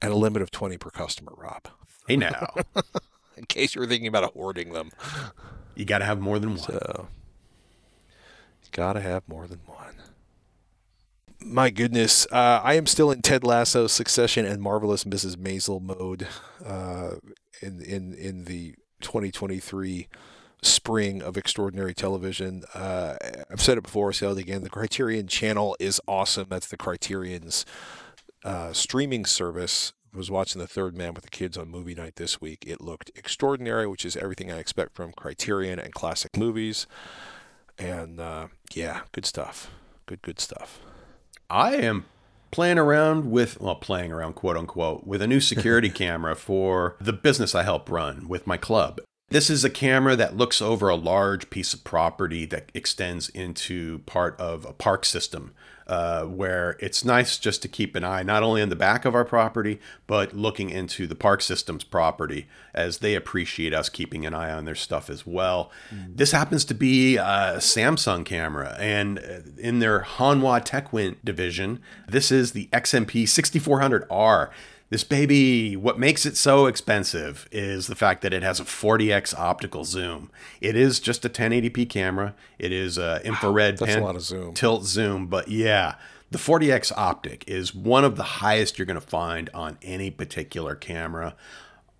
[0.00, 1.68] and a limit of 20 per customer, Rob.
[2.06, 2.54] Hey now,
[3.36, 4.90] In case you were thinking about hoarding them.
[5.74, 6.58] you got to have more than one.
[6.58, 7.08] So,
[8.62, 9.94] you gotta have more than one.
[11.40, 15.36] My goodness, uh, I am still in Ted Lasso, Succession, and Marvelous Mrs.
[15.36, 16.26] Maisel mode
[16.64, 17.16] uh,
[17.62, 20.08] in in in the 2023
[20.62, 22.64] spring of extraordinary television.
[22.74, 23.16] Uh,
[23.50, 24.62] I've said it before, I'll say it again.
[24.62, 26.46] The Criterion Channel is awesome.
[26.48, 27.64] That's the Criterion's
[28.44, 29.92] uh, streaming service.
[30.14, 32.64] I was watching The Third Man with the kids on movie night this week.
[32.66, 36.86] It looked extraordinary, which is everything I expect from Criterion and classic movies.
[37.78, 39.70] And uh, yeah, good stuff.
[40.06, 40.80] Good, good stuff.
[41.50, 42.06] I am
[42.50, 47.12] playing around with, well, playing around, quote unquote, with a new security camera for the
[47.12, 49.00] business I help run with my club.
[49.28, 53.98] This is a camera that looks over a large piece of property that extends into
[54.00, 55.52] part of a park system.
[55.88, 59.14] Uh, where it's nice just to keep an eye not only on the back of
[59.14, 64.34] our property, but looking into the park system's property as they appreciate us keeping an
[64.34, 65.70] eye on their stuff as well.
[66.08, 72.32] This happens to be a Samsung camera, and uh, in their Hanwha TechWin division, this
[72.32, 74.50] is the XNP 6400R.
[74.88, 79.36] This baby, what makes it so expensive is the fact that it has a 40x
[79.36, 80.30] optical zoom.
[80.60, 82.34] It is just a 1080p camera.
[82.58, 84.54] It is a infrared a pan- of zoom.
[84.54, 85.96] tilt zoom, but yeah,
[86.30, 90.76] the 40x optic is one of the highest you're going to find on any particular
[90.76, 91.34] camera.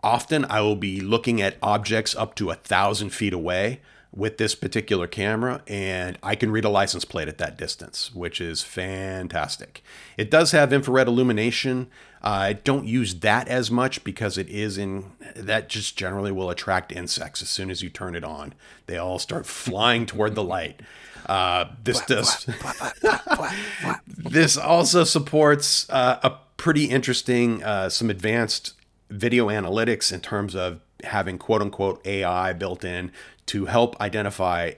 [0.04, 3.80] Often I will be looking at objects up to a thousand feet away
[4.14, 8.40] with this particular camera, and I can read a license plate at that distance, which
[8.40, 9.82] is fantastic.
[10.16, 11.88] It does have infrared illumination.
[12.26, 16.90] I don't use that as much because it is in that just generally will attract
[16.90, 18.52] insects as soon as you turn it on.
[18.86, 20.80] They all start flying toward the light.
[21.26, 22.44] Uh, this does.
[24.08, 28.74] this also supports uh, a pretty interesting, uh, some advanced
[29.08, 33.12] video analytics in terms of having quote unquote AI built in
[33.46, 34.72] to help identify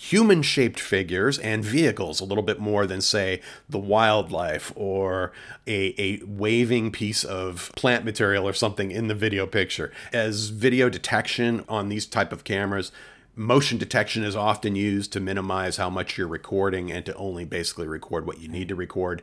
[0.00, 3.38] human shaped figures and vehicles a little bit more than say
[3.68, 5.30] the wildlife or
[5.66, 9.92] a, a waving piece of plant material or something in the video picture.
[10.10, 12.92] As video detection on these type of cameras
[13.36, 17.86] motion detection is often used to minimize how much you're recording and to only basically
[17.86, 19.22] record what you need to record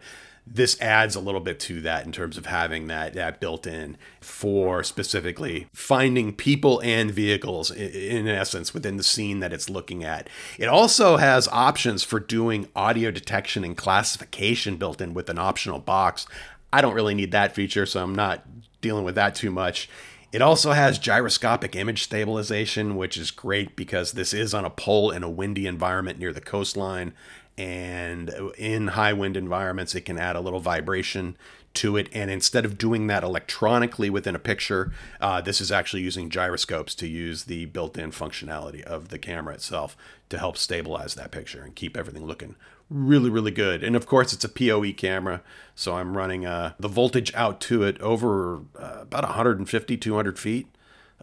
[0.49, 3.97] this adds a little bit to that in terms of having that that built in
[4.21, 10.05] for specifically finding people and vehicles i- in essence within the scene that it's looking
[10.05, 10.29] at.
[10.57, 15.79] It also has options for doing audio detection and classification built in with an optional
[15.79, 16.25] box.
[16.71, 18.45] I don't really need that feature, so I'm not
[18.79, 19.89] dealing with that too much.
[20.31, 25.09] It also has gyroscopic image stabilization, which is great because this is on a pole
[25.09, 27.13] in a windy environment near the coastline.
[27.57, 31.37] And in high wind environments it can add a little vibration
[31.75, 32.09] to it.
[32.13, 36.93] And instead of doing that electronically within a picture uh, this is actually using gyroscopes
[36.95, 39.97] to use the built-in functionality of the camera itself
[40.29, 42.55] to help stabilize that picture and keep everything looking
[42.89, 45.41] really really good and of course it's a poe camera
[45.75, 50.67] so i'm running uh, the voltage out to it over uh, about 150 200 feet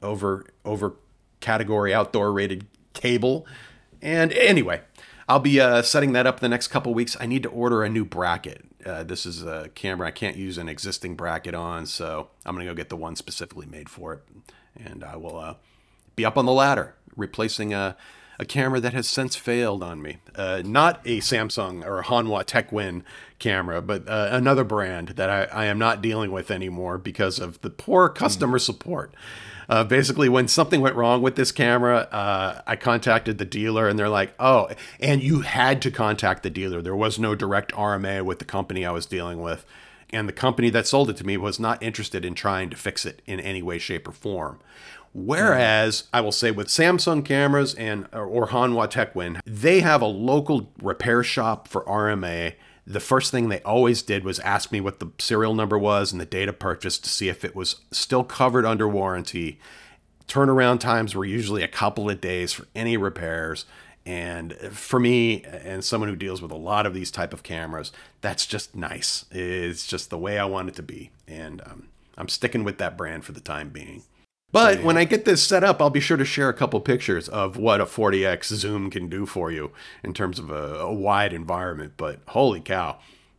[0.03, 0.97] over over
[1.41, 3.47] category outdoor rated cable
[4.03, 4.83] and anyway
[5.29, 7.17] I'll be uh, setting that up the next couple weeks.
[7.19, 8.65] I need to order a new bracket.
[8.85, 12.67] Uh, this is a camera I can't use an existing bracket on, so I'm gonna
[12.67, 14.23] go get the one specifically made for it,
[14.77, 15.55] and I will uh,
[16.15, 17.97] be up on the ladder, replacing a,
[18.39, 20.19] a camera that has since failed on me.
[20.35, 23.03] Uh, not a Samsung or a Hanwha TechWin
[23.39, 27.61] camera, but uh, another brand that I, I am not dealing with anymore because of
[27.61, 29.15] the poor customer support.
[29.69, 33.99] Uh, basically, when something went wrong with this camera, uh, I contacted the dealer, and
[33.99, 34.69] they're like, "Oh,
[35.01, 36.83] and you had to contact the dealer.
[36.83, 39.65] There was no direct RMA with the company I was dealing with,
[40.11, 43.07] and the company that sold it to me was not interested in trying to fix
[43.07, 44.61] it in any way, shape, or form."
[45.15, 50.07] Whereas I will say with Samsung cameras and or, or Hanwha TechWin, they have a
[50.07, 52.55] local repair shop for RMA
[52.87, 56.21] the first thing they always did was ask me what the serial number was and
[56.21, 59.59] the date of purchase to see if it was still covered under warranty.
[60.29, 63.65] Turnaround times were usually a couple of days for any repairs.
[64.07, 67.91] And for me, and someone who deals with a lot of these type of cameras,
[68.21, 69.25] that's just nice.
[69.31, 71.89] It's just the way I want it to be, and um,
[72.19, 74.03] I'm sticking with that brand for the time being.
[74.55, 77.29] But when I get this set up, I'll be sure to share a couple pictures
[77.29, 79.73] of what a 40x zoom can do for you
[80.05, 81.95] in terms of a, a wide environment.
[81.97, 82.99] But holy cow,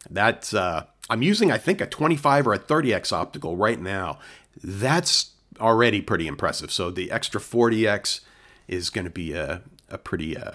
[0.09, 4.19] that's uh, I'm using I think a 25 or a 30x optical right now.
[4.61, 6.69] That's already pretty impressive.
[6.69, 8.19] So the extra 40x
[8.67, 10.51] is going to be a, a pretty uh,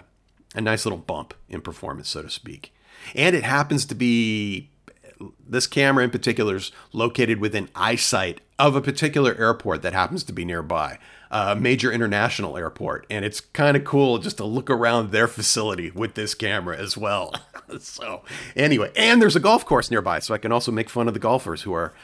[0.55, 2.75] a nice little bump in performance, so to speak.
[3.15, 4.69] And it happens to be
[5.47, 10.33] this camera in particular is located within eyesight of a particular airport that happens to
[10.33, 10.99] be nearby,
[11.31, 13.07] a major international airport.
[13.09, 16.97] And it's kind of cool just to look around their facility with this camera as
[16.97, 17.35] well.
[17.81, 18.23] so
[18.55, 21.21] anyway, and there's a golf course nearby, so I can also make fun of the
[21.21, 21.95] golfers who are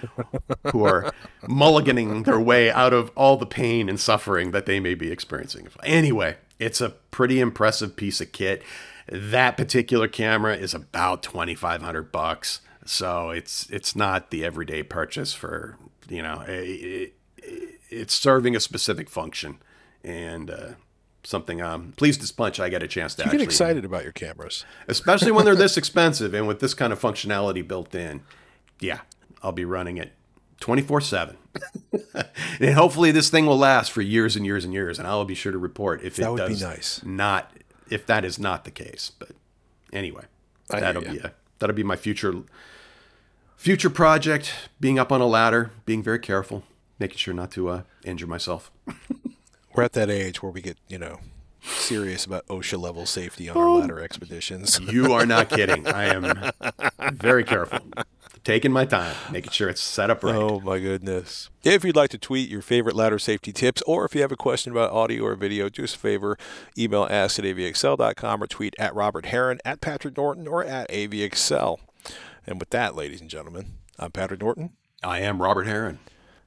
[0.72, 1.12] who are
[1.42, 5.68] mulliganing their way out of all the pain and suffering that they may be experiencing.
[5.84, 8.62] Anyway, it's a pretty impressive piece of kit.
[9.08, 12.60] That particular camera is about 2500 bucks.
[12.86, 15.76] So it's it's not the everyday purchase for
[16.08, 17.12] you know it,
[17.42, 19.58] it, it's serving a specific function
[20.04, 20.68] and uh,
[21.24, 24.04] something I'm pleased as punch I get a chance to You actually get excited about
[24.04, 24.64] your cameras.
[24.88, 28.22] especially when they're this expensive and with this kind of functionality built in.
[28.80, 29.00] Yeah,
[29.42, 30.12] I'll be running it
[30.60, 31.36] 24 7.
[32.60, 34.98] And hopefully this thing will last for years and years and years.
[34.98, 37.00] And I'll be sure to report if That it would be does nice.
[37.04, 37.52] not,
[37.90, 39.12] if that is not the case.
[39.18, 39.30] But
[39.92, 40.24] anyway,
[40.70, 42.34] I that'll be a, that'll be my future,
[43.56, 44.52] future project.
[44.80, 46.62] Being up on a ladder, being very careful,
[46.98, 48.70] making sure not to uh, injure myself.
[49.74, 51.20] We're at that age where we get, you know,
[51.62, 54.80] serious about OSHA level safety on our ladder expeditions.
[54.90, 55.86] You are not kidding.
[55.86, 56.52] I am
[57.12, 57.80] very careful,
[58.44, 60.34] taking my time, making sure it's set up right.
[60.34, 61.50] Oh my goodness.
[61.62, 64.36] If you'd like to tweet your favorite ladder safety tips, or if you have a
[64.36, 66.38] question about audio or video, do us a favor,
[66.78, 71.78] email ask at avexcel.com or tweet at Robert Heron, at Patrick Norton, or at avxl.
[72.46, 74.70] And with that, ladies and gentlemen, I'm Patrick Norton.
[75.02, 75.98] I am Robert Heron.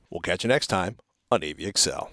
[0.10, 0.97] We'll catch you next time
[1.30, 2.10] on AVexcel.